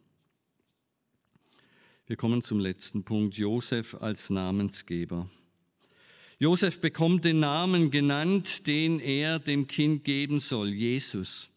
Wir 2.07 2.15
kommen 2.15 2.45
zum 2.45 2.61
letzten 2.61 3.03
Punkt, 3.03 3.37
Josef 3.37 3.97
als 3.97 4.31
Namensgeber. 4.31 5.29
Josef 6.39 6.81
bekommt 6.81 7.25
den 7.25 7.41
Namen 7.41 7.91
genannt, 7.91 8.69
den 8.69 9.01
er 9.01 9.41
dem 9.41 9.67
Kind 9.67 10.05
geben 10.05 10.39
soll, 10.39 10.69
Jesus. 10.69 11.49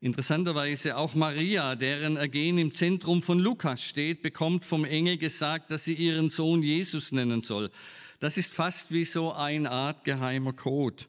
Interessanterweise 0.00 0.96
auch 0.96 1.14
Maria, 1.14 1.76
deren 1.76 2.16
Ergehen 2.16 2.56
im 2.56 2.72
Zentrum 2.72 3.20
von 3.20 3.38
Lukas 3.40 3.82
steht, 3.82 4.22
bekommt 4.22 4.64
vom 4.64 4.86
Engel 4.86 5.18
gesagt, 5.18 5.70
dass 5.70 5.84
sie 5.84 5.92
ihren 5.92 6.30
Sohn 6.30 6.62
Jesus 6.62 7.12
nennen 7.12 7.42
soll. 7.42 7.70
Das 8.20 8.38
ist 8.38 8.54
fast 8.54 8.90
wie 8.90 9.04
so 9.04 9.34
eine 9.34 9.70
Art 9.70 10.04
geheimer 10.04 10.54
Code. 10.54 11.04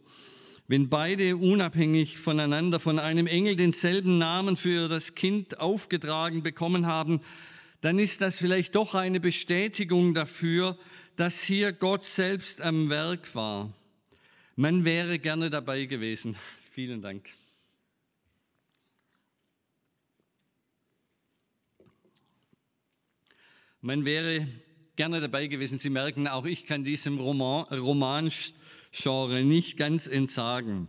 Wenn 0.69 0.87
beide 0.87 1.35
unabhängig 1.35 2.19
voneinander 2.19 2.79
von 2.79 2.99
einem 2.99 3.25
Engel 3.25 3.55
denselben 3.55 4.19
Namen 4.19 4.55
für 4.55 4.87
das 4.87 5.15
Kind 5.15 5.59
aufgetragen 5.59 6.43
bekommen 6.43 6.85
haben, 6.85 7.21
dann 7.81 7.97
ist 7.97 8.21
das 8.21 8.37
vielleicht 8.37 8.75
doch 8.75 8.93
eine 8.93 9.19
Bestätigung 9.19 10.13
dafür, 10.13 10.77
dass 11.15 11.41
hier 11.41 11.73
Gott 11.73 12.03
selbst 12.03 12.61
am 12.61 12.91
Werk 12.91 13.33
war. 13.33 13.73
Man 14.55 14.85
wäre 14.85 15.17
gerne 15.17 15.49
dabei 15.49 15.85
gewesen. 15.85 16.37
Vielen 16.71 17.01
Dank. 17.01 17.27
Man 23.81 24.05
wäre 24.05 24.47
gerne 24.95 25.19
dabei 25.19 25.47
gewesen. 25.47 25.79
Sie 25.79 25.89
merken, 25.89 26.27
auch 26.27 26.45
ich 26.45 26.67
kann 26.67 26.83
diesem 26.83 27.17
Roman, 27.17 28.29
Romangenre 28.93 29.43
nicht 29.43 29.77
ganz 29.77 30.07
entsagen. 30.07 30.87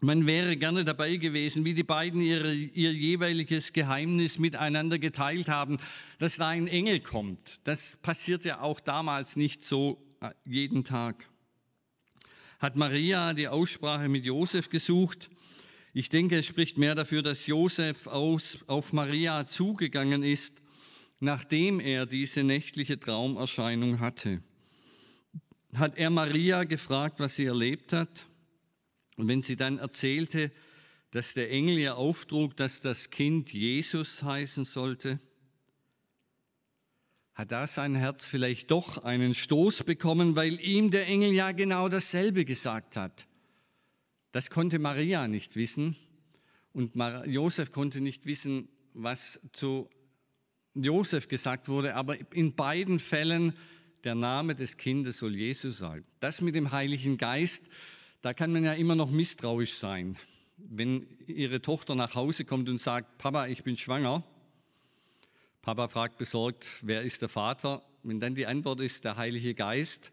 Man 0.00 0.26
wäre 0.26 0.56
gerne 0.56 0.84
dabei 0.84 1.16
gewesen, 1.16 1.64
wie 1.64 1.72
die 1.72 1.82
beiden 1.82 2.20
ihre, 2.20 2.52
ihr 2.52 2.92
jeweiliges 2.92 3.72
Geheimnis 3.72 4.38
miteinander 4.38 4.98
geteilt 4.98 5.48
haben, 5.48 5.78
dass 6.18 6.36
da 6.36 6.48
ein 6.48 6.68
Engel 6.68 7.00
kommt. 7.00 7.60
Das 7.64 7.96
passiert 7.96 8.44
ja 8.44 8.60
auch 8.60 8.80
damals 8.80 9.36
nicht 9.36 9.64
so 9.64 9.98
äh, 10.20 10.30
jeden 10.44 10.84
Tag. 10.84 11.28
Hat 12.58 12.76
Maria 12.76 13.32
die 13.32 13.48
Aussprache 13.48 14.08
mit 14.08 14.24
Josef 14.24 14.68
gesucht? 14.68 15.30
Ich 15.94 16.10
denke, 16.10 16.38
es 16.38 16.46
spricht 16.46 16.76
mehr 16.76 16.94
dafür, 16.94 17.22
dass 17.22 17.46
Josef 17.46 18.06
aus, 18.06 18.58
auf 18.66 18.92
Maria 18.92 19.46
zugegangen 19.46 20.22
ist, 20.22 20.60
nachdem 21.20 21.80
er 21.80 22.04
diese 22.04 22.42
nächtliche 22.42 23.00
Traumerscheinung 23.00 24.00
hatte. 24.00 24.42
Hat 25.74 25.98
er 25.98 26.10
Maria 26.10 26.64
gefragt, 26.64 27.20
was 27.20 27.36
sie 27.36 27.46
erlebt 27.46 27.92
hat? 27.92 28.26
Und 29.16 29.28
wenn 29.28 29.42
sie 29.42 29.56
dann 29.56 29.78
erzählte, 29.78 30.52
dass 31.10 31.34
der 31.34 31.50
Engel 31.50 31.78
ihr 31.78 31.96
auftrug, 31.96 32.56
dass 32.56 32.80
das 32.80 33.10
Kind 33.10 33.52
Jesus 33.52 34.22
heißen 34.22 34.64
sollte? 34.64 35.20
Hat 37.34 37.50
da 37.50 37.66
sein 37.66 37.94
Herz 37.94 38.26
vielleicht 38.26 38.70
doch 38.70 38.98
einen 38.98 39.34
Stoß 39.34 39.84
bekommen, 39.84 40.36
weil 40.36 40.60
ihm 40.60 40.90
der 40.90 41.06
Engel 41.06 41.32
ja 41.32 41.52
genau 41.52 41.88
dasselbe 41.88 42.44
gesagt 42.44 42.96
hat? 42.96 43.26
Das 44.30 44.50
konnte 44.50 44.78
Maria 44.78 45.28
nicht 45.28 45.56
wissen 45.56 45.96
und 46.72 46.94
Josef 47.26 47.70
konnte 47.70 48.00
nicht 48.00 48.26
wissen, 48.26 48.68
was 48.92 49.40
zu 49.52 49.88
Josef 50.74 51.28
gesagt 51.28 51.68
wurde, 51.68 51.94
aber 51.94 52.16
in 52.32 52.54
beiden 52.54 52.98
Fällen 52.98 53.54
der 54.04 54.14
Name 54.14 54.54
des 54.54 54.76
Kindes 54.76 55.18
soll 55.18 55.34
Jesus 55.34 55.78
sein. 55.78 56.04
Das 56.20 56.40
mit 56.40 56.54
dem 56.54 56.72
Heiligen 56.72 57.16
Geist, 57.16 57.70
da 58.22 58.34
kann 58.34 58.52
man 58.52 58.64
ja 58.64 58.74
immer 58.74 58.94
noch 58.94 59.10
misstrauisch 59.10 59.74
sein. 59.74 60.16
Wenn 60.56 61.06
ihre 61.26 61.60
Tochter 61.60 61.94
nach 61.94 62.14
Hause 62.14 62.44
kommt 62.44 62.68
und 62.68 62.78
sagt, 62.78 63.18
Papa, 63.18 63.46
ich 63.46 63.64
bin 63.64 63.76
schwanger, 63.76 64.22
Papa 65.62 65.88
fragt 65.88 66.18
besorgt, 66.18 66.66
wer 66.82 67.02
ist 67.02 67.22
der 67.22 67.28
Vater? 67.28 67.82
Wenn 68.02 68.20
dann 68.20 68.34
die 68.34 68.46
Antwort 68.46 68.80
ist 68.80 69.04
der 69.04 69.16
Heilige 69.16 69.54
Geist, 69.54 70.12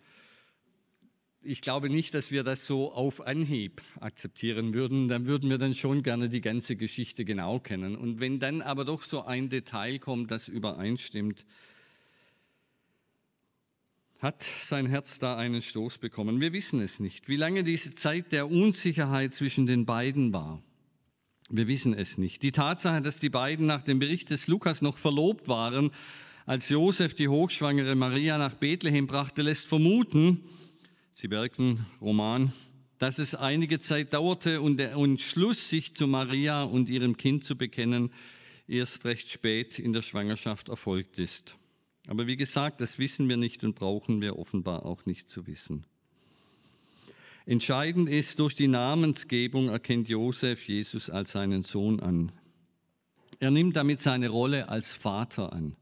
ich 1.43 1.61
glaube 1.61 1.89
nicht, 1.89 2.13
dass 2.13 2.31
wir 2.31 2.43
das 2.43 2.67
so 2.67 2.93
auf 2.93 3.25
Anhieb 3.25 3.81
akzeptieren 3.99 4.73
würden. 4.73 5.07
Dann 5.07 5.25
würden 5.25 5.49
wir 5.49 5.57
dann 5.57 5.73
schon 5.73 6.03
gerne 6.03 6.29
die 6.29 6.41
ganze 6.41 6.75
Geschichte 6.75 7.25
genau 7.25 7.59
kennen. 7.59 7.95
Und 7.95 8.19
wenn 8.19 8.39
dann 8.39 8.61
aber 8.61 8.85
doch 8.85 9.01
so 9.01 9.23
ein 9.23 9.49
Detail 9.49 9.97
kommt, 9.97 10.29
das 10.29 10.47
übereinstimmt, 10.47 11.45
hat 14.21 14.43
sein 14.43 14.85
Herz 14.85 15.17
da 15.17 15.35
einen 15.35 15.61
Stoß 15.61 15.97
bekommen. 15.97 16.39
Wir 16.39 16.53
wissen 16.53 16.79
es 16.79 16.99
nicht, 16.99 17.27
wie 17.27 17.37
lange 17.37 17.63
diese 17.63 17.95
Zeit 17.95 18.31
der 18.31 18.49
Unsicherheit 18.49 19.33
zwischen 19.33 19.65
den 19.65 19.87
beiden 19.87 20.31
war. 20.31 20.61
Wir 21.49 21.67
wissen 21.67 21.95
es 21.95 22.19
nicht. 22.19 22.43
Die 22.43 22.51
Tatsache, 22.51 23.01
dass 23.01 23.17
die 23.17 23.29
beiden 23.29 23.65
nach 23.65 23.81
dem 23.81 23.97
Bericht 23.97 24.29
des 24.29 24.47
Lukas 24.47 24.83
noch 24.83 24.97
verlobt 24.97 25.47
waren, 25.47 25.89
als 26.45 26.69
Josef 26.69 27.15
die 27.15 27.29
hochschwangere 27.29 27.95
Maria 27.95 28.37
nach 28.37 28.53
Bethlehem 28.53 29.07
brachte, 29.07 29.41
lässt 29.41 29.67
vermuten, 29.67 30.43
Sie 31.13 31.27
merken, 31.27 31.85
Roman, 31.99 32.53
dass 32.99 33.17
es 33.17 33.35
einige 33.35 33.79
Zeit 33.79 34.13
dauerte 34.13 34.61
und 34.61 34.77
der 34.77 34.93
Entschluss, 34.93 35.69
sich 35.69 35.95
zu 35.95 36.07
Maria 36.07 36.63
und 36.63 36.89
ihrem 36.89 37.17
Kind 37.17 37.43
zu 37.43 37.57
bekennen, 37.57 38.13
erst 38.67 39.03
recht 39.05 39.29
spät 39.29 39.79
in 39.79 39.93
der 39.93 40.03
Schwangerschaft 40.03 40.69
erfolgt 40.69 41.19
ist. 41.19 41.57
Aber 42.07 42.27
wie 42.27 42.37
gesagt, 42.37 42.81
das 42.81 42.99
wissen 42.99 43.29
wir 43.29 43.37
nicht 43.37 43.63
und 43.63 43.75
brauchen 43.75 44.21
wir 44.21 44.37
offenbar 44.37 44.85
auch 44.85 45.05
nicht 45.05 45.29
zu 45.29 45.47
wissen. 45.47 45.85
Entscheidend 47.45 48.09
ist, 48.09 48.39
durch 48.39 48.55
die 48.55 48.67
Namensgebung 48.67 49.69
erkennt 49.69 50.09
Josef 50.09 50.67
Jesus 50.67 51.09
als 51.09 51.31
seinen 51.31 51.63
Sohn 51.63 51.99
an. 51.99 52.31
Er 53.39 53.51
nimmt 53.51 53.75
damit 53.75 54.01
seine 54.01 54.29
Rolle 54.29 54.69
als 54.69 54.93
Vater 54.93 55.51
an 55.51 55.75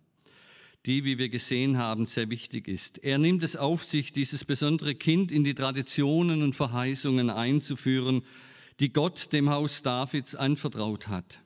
die, 0.85 1.03
wie 1.03 1.17
wir 1.17 1.29
gesehen 1.29 1.77
haben, 1.77 2.05
sehr 2.05 2.29
wichtig 2.29 2.67
ist. 2.67 3.03
Er 3.03 3.17
nimmt 3.17 3.43
es 3.43 3.55
auf 3.55 3.83
sich, 3.83 4.11
dieses 4.11 4.45
besondere 4.45 4.95
Kind 4.95 5.31
in 5.31 5.43
die 5.43 5.53
Traditionen 5.53 6.41
und 6.41 6.55
Verheißungen 6.55 7.29
einzuführen, 7.29 8.23
die 8.79 8.93
Gott 8.93 9.33
dem 9.33 9.49
Haus 9.49 9.81
Davids 9.81 10.35
anvertraut 10.35 11.07
hat. 11.07 11.41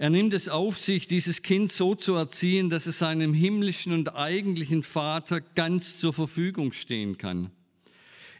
Er 0.00 0.08
nimmt 0.08 0.32
es 0.32 0.48
auf 0.48 0.80
sich, 0.80 1.08
dieses 1.08 1.42
Kind 1.42 1.70
so 1.70 1.94
zu 1.94 2.14
erziehen, 2.14 2.70
dass 2.70 2.86
es 2.86 3.00
seinem 3.00 3.34
himmlischen 3.34 3.92
und 3.92 4.16
eigentlichen 4.16 4.82
Vater 4.82 5.42
ganz 5.42 5.98
zur 5.98 6.14
Verfügung 6.14 6.72
stehen 6.72 7.18
kann. 7.18 7.50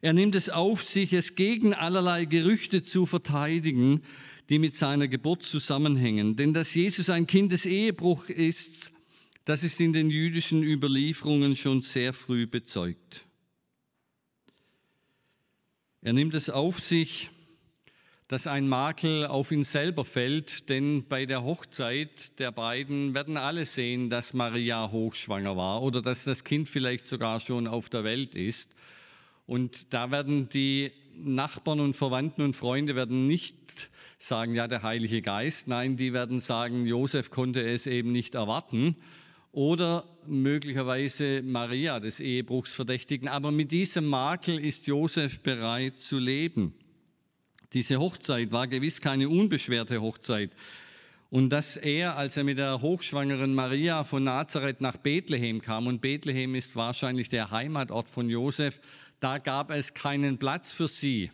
Er 0.00 0.14
nimmt 0.14 0.34
es 0.36 0.48
auf 0.48 0.82
sich, 0.82 1.12
es 1.12 1.34
gegen 1.34 1.74
allerlei 1.74 2.24
Gerüchte 2.24 2.82
zu 2.82 3.04
verteidigen, 3.04 4.00
die 4.48 4.58
mit 4.58 4.74
seiner 4.74 5.06
Geburt 5.06 5.42
zusammenhängen. 5.42 6.34
Denn 6.34 6.54
dass 6.54 6.74
Jesus 6.74 7.10
ein 7.10 7.26
Kind 7.26 7.52
des 7.52 7.66
Ehebruchs 7.66 8.30
ist, 8.30 8.90
das 9.44 9.62
ist 9.62 9.82
in 9.82 9.92
den 9.92 10.08
jüdischen 10.08 10.62
Überlieferungen 10.62 11.54
schon 11.56 11.82
sehr 11.82 12.14
früh 12.14 12.46
bezeugt. 12.46 13.26
Er 16.00 16.14
nimmt 16.14 16.32
es 16.32 16.48
auf 16.48 16.80
sich, 16.80 17.28
dass 18.30 18.46
ein 18.46 18.68
Makel 18.68 19.26
auf 19.26 19.50
ihn 19.50 19.64
selber 19.64 20.04
fällt, 20.04 20.68
denn 20.68 21.04
bei 21.08 21.26
der 21.26 21.42
Hochzeit 21.42 22.38
der 22.38 22.52
beiden 22.52 23.12
werden 23.12 23.36
alle 23.36 23.64
sehen, 23.64 24.08
dass 24.08 24.34
Maria 24.34 24.92
hochschwanger 24.92 25.56
war 25.56 25.82
oder 25.82 26.00
dass 26.00 26.22
das 26.22 26.44
Kind 26.44 26.68
vielleicht 26.68 27.08
sogar 27.08 27.40
schon 27.40 27.66
auf 27.66 27.88
der 27.88 28.04
Welt 28.04 28.36
ist. 28.36 28.76
Und 29.46 29.92
da 29.92 30.12
werden 30.12 30.48
die 30.48 30.92
Nachbarn 31.16 31.80
und 31.80 31.96
Verwandten 31.96 32.42
und 32.42 32.54
Freunde 32.54 32.94
werden 32.94 33.26
nicht 33.26 33.90
sagen, 34.20 34.54
ja, 34.54 34.68
der 34.68 34.84
Heilige 34.84 35.22
Geist. 35.22 35.66
Nein, 35.66 35.96
die 35.96 36.12
werden 36.12 36.38
sagen, 36.38 36.86
Josef 36.86 37.32
konnte 37.32 37.68
es 37.68 37.88
eben 37.88 38.12
nicht 38.12 38.36
erwarten 38.36 38.94
oder 39.50 40.04
möglicherweise 40.24 41.42
Maria 41.42 41.98
des 41.98 42.20
Ehebruchs 42.20 42.72
verdächtigen. 42.72 43.26
Aber 43.26 43.50
mit 43.50 43.72
diesem 43.72 44.06
Makel 44.06 44.56
ist 44.56 44.86
Josef 44.86 45.40
bereit 45.40 45.98
zu 45.98 46.20
leben. 46.20 46.74
Diese 47.72 48.00
Hochzeit 48.00 48.50
war 48.50 48.66
gewiss 48.66 49.00
keine 49.00 49.28
unbeschwerte 49.28 50.00
Hochzeit. 50.00 50.50
Und 51.30 51.50
dass 51.50 51.76
er, 51.76 52.16
als 52.16 52.36
er 52.36 52.42
mit 52.42 52.58
der 52.58 52.80
hochschwangeren 52.80 53.54
Maria 53.54 54.02
von 54.02 54.24
Nazareth 54.24 54.80
nach 54.80 54.96
Bethlehem 54.96 55.62
kam, 55.62 55.86
und 55.86 56.00
Bethlehem 56.00 56.56
ist 56.56 56.74
wahrscheinlich 56.74 57.28
der 57.28 57.52
Heimatort 57.52 58.10
von 58.10 58.28
Josef, 58.28 58.80
da 59.20 59.38
gab 59.38 59.70
es 59.70 59.94
keinen 59.94 60.38
Platz 60.38 60.72
für 60.72 60.88
sie. 60.88 61.30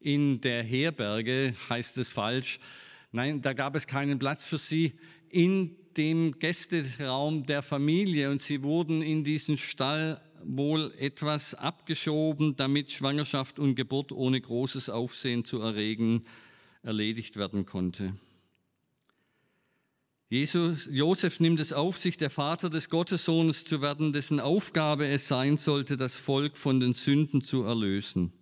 In 0.00 0.40
der 0.40 0.62
Herberge 0.62 1.54
heißt 1.68 1.98
es 1.98 2.08
falsch. 2.08 2.58
Nein, 3.12 3.42
da 3.42 3.52
gab 3.52 3.74
es 3.76 3.86
keinen 3.86 4.18
Platz 4.18 4.46
für 4.46 4.58
sie 4.58 4.94
in 5.28 5.76
dem 5.96 6.38
Gästeraum 6.38 7.44
der 7.44 7.62
Familie 7.62 8.30
und 8.30 8.40
sie 8.40 8.62
wurden 8.62 9.02
in 9.02 9.24
diesen 9.24 9.56
Stall 9.56 10.20
wohl 10.48 10.92
etwas 10.98 11.54
abgeschoben, 11.54 12.56
damit 12.56 12.92
Schwangerschaft 12.92 13.58
und 13.58 13.74
Geburt 13.74 14.12
ohne 14.12 14.40
großes 14.40 14.88
Aufsehen 14.88 15.44
zu 15.44 15.60
erregen 15.60 16.24
erledigt 16.82 17.36
werden 17.36 17.66
konnte. 17.66 18.14
Jesus, 20.28 20.88
Josef 20.90 21.38
nimmt 21.38 21.60
es 21.60 21.72
auf 21.72 21.98
sich, 21.98 22.16
der 22.16 22.30
Vater 22.30 22.70
des 22.70 22.88
Gottessohnes 22.90 23.64
zu 23.64 23.80
werden, 23.80 24.12
dessen 24.12 24.40
Aufgabe 24.40 25.06
es 25.06 25.28
sein 25.28 25.56
sollte, 25.56 25.96
das 25.96 26.16
Volk 26.18 26.56
von 26.56 26.80
den 26.80 26.94
Sünden 26.94 27.42
zu 27.42 27.62
erlösen. 27.62 28.32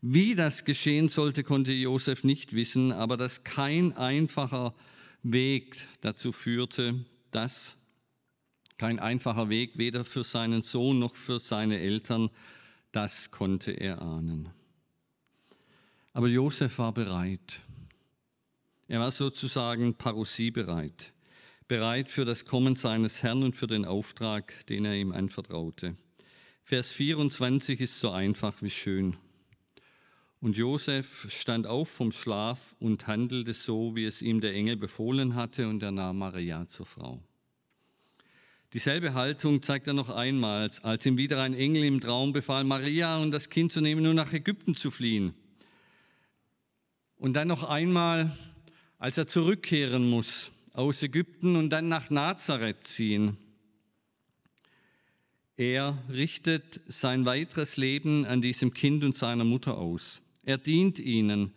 Wie 0.00 0.36
das 0.36 0.64
geschehen 0.64 1.08
sollte, 1.08 1.42
konnte 1.42 1.72
Josef 1.72 2.22
nicht 2.22 2.52
wissen, 2.52 2.92
aber 2.92 3.16
dass 3.16 3.42
kein 3.42 3.96
einfacher 3.96 4.74
Weg 5.24 5.88
dazu 6.02 6.30
führte, 6.30 7.04
dass 7.32 7.77
kein 8.78 9.00
einfacher 9.00 9.48
Weg 9.48 9.76
weder 9.76 10.04
für 10.04 10.24
seinen 10.24 10.62
Sohn 10.62 11.00
noch 11.00 11.16
für 11.16 11.38
seine 11.38 11.80
Eltern, 11.80 12.30
das 12.92 13.30
konnte 13.30 13.72
er 13.72 14.00
ahnen. 14.00 14.50
Aber 16.12 16.28
Josef 16.28 16.78
war 16.78 16.92
bereit. 16.92 17.60
Er 18.86 19.00
war 19.00 19.10
sozusagen 19.10 19.94
Parousie 19.94 20.50
bereit, 20.50 21.12
bereit 21.66 22.10
für 22.10 22.24
das 22.24 22.46
Kommen 22.46 22.74
seines 22.74 23.22
Herrn 23.22 23.42
und 23.42 23.56
für 23.56 23.66
den 23.66 23.84
Auftrag, 23.84 24.66
den 24.66 24.86
er 24.86 24.94
ihm 24.94 25.12
anvertraute. 25.12 25.96
Vers 26.64 26.90
24 26.92 27.80
ist 27.80 28.00
so 28.00 28.10
einfach 28.10 28.62
wie 28.62 28.70
schön. 28.70 29.16
Und 30.40 30.56
Josef 30.56 31.26
stand 31.30 31.66
auf 31.66 31.88
vom 31.88 32.12
Schlaf 32.12 32.76
und 32.78 33.06
handelte 33.06 33.52
so, 33.52 33.96
wie 33.96 34.04
es 34.04 34.22
ihm 34.22 34.40
der 34.40 34.54
Engel 34.54 34.76
befohlen 34.76 35.34
hatte, 35.34 35.68
und 35.68 35.82
er 35.82 35.90
nahm 35.90 36.18
Maria 36.18 36.68
zur 36.68 36.86
Frau. 36.86 37.22
Dieselbe 38.74 39.14
Haltung 39.14 39.62
zeigt 39.62 39.86
er 39.86 39.94
noch 39.94 40.10
einmal, 40.10 40.70
als 40.82 41.06
ihm 41.06 41.16
wieder 41.16 41.42
ein 41.42 41.54
Engel 41.54 41.84
im 41.84 42.00
Traum 42.00 42.34
befahl, 42.34 42.64
Maria 42.64 43.16
und 43.16 43.30
das 43.30 43.48
Kind 43.48 43.72
zu 43.72 43.80
nehmen 43.80 44.06
und 44.06 44.16
nach 44.16 44.32
Ägypten 44.34 44.74
zu 44.74 44.90
fliehen. 44.90 45.32
Und 47.16 47.32
dann 47.32 47.48
noch 47.48 47.64
einmal, 47.64 48.36
als 48.98 49.16
er 49.16 49.26
zurückkehren 49.26 50.10
muss 50.10 50.52
aus 50.74 51.02
Ägypten 51.02 51.56
und 51.56 51.70
dann 51.70 51.88
nach 51.88 52.10
Nazareth 52.10 52.86
ziehen. 52.86 53.38
Er 55.56 55.98
richtet 56.12 56.82
sein 56.86 57.24
weiteres 57.24 57.78
Leben 57.78 58.26
an 58.26 58.42
diesem 58.42 58.74
Kind 58.74 59.02
und 59.02 59.16
seiner 59.16 59.44
Mutter 59.44 59.78
aus. 59.78 60.20
Er 60.44 60.58
dient 60.58 61.00
ihnen, 61.00 61.52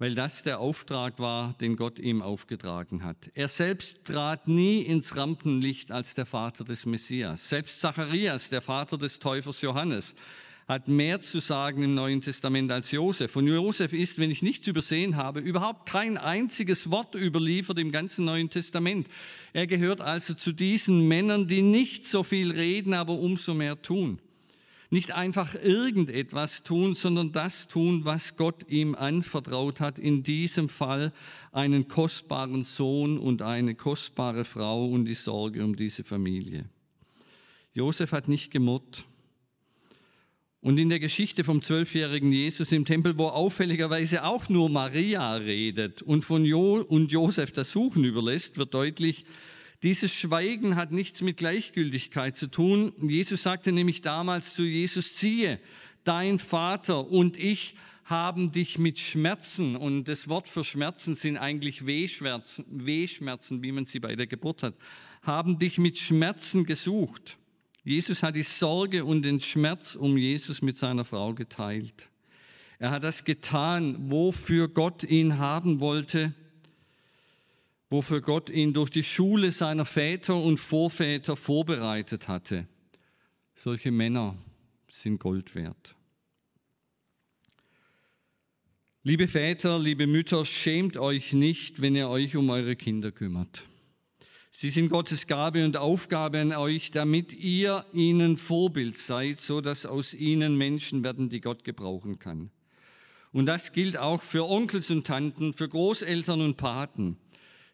weil 0.00 0.14
das 0.14 0.42
der 0.42 0.60
Auftrag 0.60 1.18
war, 1.18 1.54
den 1.60 1.76
Gott 1.76 1.98
ihm 1.98 2.22
aufgetragen 2.22 3.04
hat. 3.04 3.30
Er 3.34 3.48
selbst 3.48 4.06
trat 4.06 4.48
nie 4.48 4.80
ins 4.80 5.14
Rampenlicht 5.14 5.92
als 5.92 6.14
der 6.14 6.24
Vater 6.24 6.64
des 6.64 6.86
Messias. 6.86 7.50
Selbst 7.50 7.80
Zacharias, 7.80 8.48
der 8.48 8.62
Vater 8.62 8.96
des 8.96 9.18
Täufers 9.18 9.60
Johannes, 9.60 10.14
hat 10.66 10.88
mehr 10.88 11.20
zu 11.20 11.40
sagen 11.40 11.82
im 11.82 11.94
Neuen 11.94 12.22
Testament 12.22 12.72
als 12.72 12.92
Josef. 12.92 13.36
Und 13.36 13.46
Josef 13.46 13.92
ist, 13.92 14.18
wenn 14.18 14.30
ich 14.30 14.40
nichts 14.40 14.66
übersehen 14.66 15.16
habe, 15.16 15.40
überhaupt 15.40 15.86
kein 15.86 16.16
einziges 16.16 16.90
Wort 16.90 17.14
überliefert 17.14 17.78
im 17.78 17.92
ganzen 17.92 18.24
Neuen 18.24 18.48
Testament. 18.48 19.06
Er 19.52 19.66
gehört 19.66 20.00
also 20.00 20.32
zu 20.32 20.52
diesen 20.52 21.08
Männern, 21.08 21.46
die 21.46 21.60
nicht 21.60 22.06
so 22.06 22.22
viel 22.22 22.52
reden, 22.52 22.94
aber 22.94 23.14
umso 23.14 23.52
mehr 23.52 23.82
tun 23.82 24.18
Nicht 24.92 25.14
einfach 25.14 25.54
irgendetwas 25.54 26.64
tun, 26.64 26.94
sondern 26.94 27.30
das 27.30 27.68
tun, 27.68 28.04
was 28.04 28.36
Gott 28.36 28.68
ihm 28.68 28.96
anvertraut 28.96 29.78
hat. 29.78 30.00
In 30.00 30.24
diesem 30.24 30.68
Fall 30.68 31.12
einen 31.52 31.86
kostbaren 31.86 32.64
Sohn 32.64 33.16
und 33.16 33.40
eine 33.40 33.76
kostbare 33.76 34.44
Frau 34.44 34.86
und 34.86 35.04
die 35.04 35.14
Sorge 35.14 35.64
um 35.64 35.76
diese 35.76 36.02
Familie. 36.02 36.68
Josef 37.72 38.10
hat 38.10 38.26
nicht 38.26 38.50
gemurrt. 38.50 39.04
Und 40.60 40.76
in 40.76 40.88
der 40.88 40.98
Geschichte 40.98 41.44
vom 41.44 41.62
zwölfjährigen 41.62 42.32
Jesus 42.32 42.72
im 42.72 42.84
Tempel, 42.84 43.16
wo 43.16 43.28
auffälligerweise 43.28 44.24
auch 44.24 44.48
nur 44.48 44.68
Maria 44.68 45.36
redet 45.36 46.02
und 46.02 46.22
von 46.22 46.44
jo 46.44 46.82
und 46.82 47.12
Josef 47.12 47.52
das 47.52 47.70
Suchen 47.70 48.04
überlässt, 48.04 48.58
wird 48.58 48.74
deutlich, 48.74 49.24
dieses 49.82 50.12
Schweigen 50.14 50.76
hat 50.76 50.92
nichts 50.92 51.22
mit 51.22 51.38
Gleichgültigkeit 51.38 52.36
zu 52.36 52.48
tun. 52.48 52.92
Jesus 53.00 53.42
sagte 53.42 53.72
nämlich 53.72 54.02
damals 54.02 54.54
zu 54.54 54.62
Jesus, 54.62 55.18
siehe, 55.18 55.58
dein 56.04 56.38
Vater 56.38 57.08
und 57.08 57.38
ich 57.38 57.76
haben 58.04 58.50
dich 58.50 58.78
mit 58.78 58.98
Schmerzen, 58.98 59.76
und 59.76 60.04
das 60.04 60.28
Wort 60.28 60.48
für 60.48 60.64
Schmerzen 60.64 61.14
sind 61.14 61.36
eigentlich 61.36 61.86
Wehschmerzen, 61.86 62.64
Wehschmerzen, 62.68 63.62
wie 63.62 63.70
man 63.70 63.86
sie 63.86 64.00
bei 64.00 64.16
der 64.16 64.26
Geburt 64.26 64.64
hat, 64.64 64.74
haben 65.22 65.58
dich 65.58 65.78
mit 65.78 65.96
Schmerzen 65.96 66.64
gesucht. 66.64 67.38
Jesus 67.84 68.22
hat 68.22 68.34
die 68.34 68.42
Sorge 68.42 69.04
und 69.04 69.22
den 69.22 69.40
Schmerz 69.40 69.94
um 69.94 70.16
Jesus 70.16 70.60
mit 70.60 70.76
seiner 70.76 71.04
Frau 71.04 71.34
geteilt. 71.34 72.10
Er 72.78 72.90
hat 72.90 73.04
das 73.04 73.24
getan, 73.24 74.10
wofür 74.10 74.68
Gott 74.68 75.04
ihn 75.04 75.38
haben 75.38 75.80
wollte 75.80 76.34
wofür 77.90 78.20
Gott 78.20 78.48
ihn 78.48 78.72
durch 78.72 78.90
die 78.90 79.02
Schule 79.02 79.50
seiner 79.50 79.84
Väter 79.84 80.36
und 80.36 80.58
Vorväter 80.58 81.36
vorbereitet 81.36 82.28
hatte. 82.28 82.68
Solche 83.54 83.90
Männer 83.90 84.36
sind 84.88 85.18
Gold 85.18 85.54
wert. 85.54 85.96
Liebe 89.02 89.28
Väter, 89.28 89.78
liebe 89.78 90.06
Mütter, 90.06 90.44
schämt 90.44 90.96
euch 90.96 91.32
nicht, 91.32 91.80
wenn 91.80 91.96
ihr 91.96 92.08
euch 92.08 92.36
um 92.36 92.48
eure 92.50 92.76
Kinder 92.76 93.10
kümmert. 93.10 93.64
Sie 94.52 94.70
sind 94.70 94.88
Gottes 94.88 95.26
Gabe 95.26 95.64
und 95.64 95.76
Aufgabe 95.76 96.40
an 96.40 96.52
euch, 96.52 96.90
damit 96.90 97.32
ihr 97.32 97.86
ihnen 97.92 98.36
Vorbild 98.36 98.96
seid, 98.96 99.40
so 99.40 99.60
dass 99.60 99.86
aus 99.86 100.12
ihnen 100.12 100.56
Menschen 100.56 101.02
werden, 101.02 101.28
die 101.28 101.40
Gott 101.40 101.64
gebrauchen 101.64 102.18
kann. 102.18 102.50
Und 103.32 103.46
das 103.46 103.72
gilt 103.72 103.96
auch 103.96 104.22
für 104.22 104.46
Onkels 104.48 104.90
und 104.90 105.06
Tanten, 105.06 105.54
für 105.54 105.68
Großeltern 105.68 106.40
und 106.40 106.56
Paten. 106.56 107.16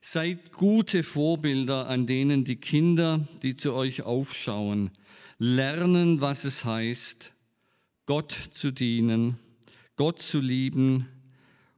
Seid 0.08 0.52
gute 0.52 1.02
Vorbilder, 1.02 1.88
an 1.88 2.06
denen 2.06 2.44
die 2.44 2.54
Kinder, 2.54 3.26
die 3.42 3.56
zu 3.56 3.74
euch 3.74 4.02
aufschauen, 4.02 4.92
lernen, 5.36 6.20
was 6.20 6.44
es 6.44 6.64
heißt, 6.64 7.32
Gott 8.06 8.30
zu 8.52 8.70
dienen, 8.70 9.40
Gott 9.96 10.22
zu 10.22 10.38
lieben 10.38 11.08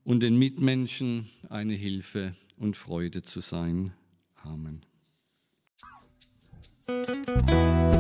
und 0.05 0.21
den 0.21 0.39
Mitmenschen 0.39 1.31
eine 1.49 1.73
Hilfe 1.73 2.35
und 2.59 2.77
Freude 2.77 3.23
zu 3.23 3.41
sein. 3.41 3.95
Amen. 4.43 4.83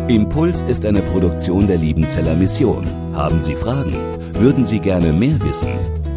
Impuls 0.09 0.61
ist 0.61 0.85
eine 0.85 1.01
Produktion 1.01 1.66
der 1.66 1.79
Liebenzeller 1.79 2.35
Mission. 2.35 2.87
Haben 3.14 3.41
Sie 3.41 3.57
Fragen? 3.57 3.95
Würden 4.35 4.66
Sie 4.66 4.79
gerne 4.79 5.11
mehr 5.11 5.41
wissen? 5.41 5.72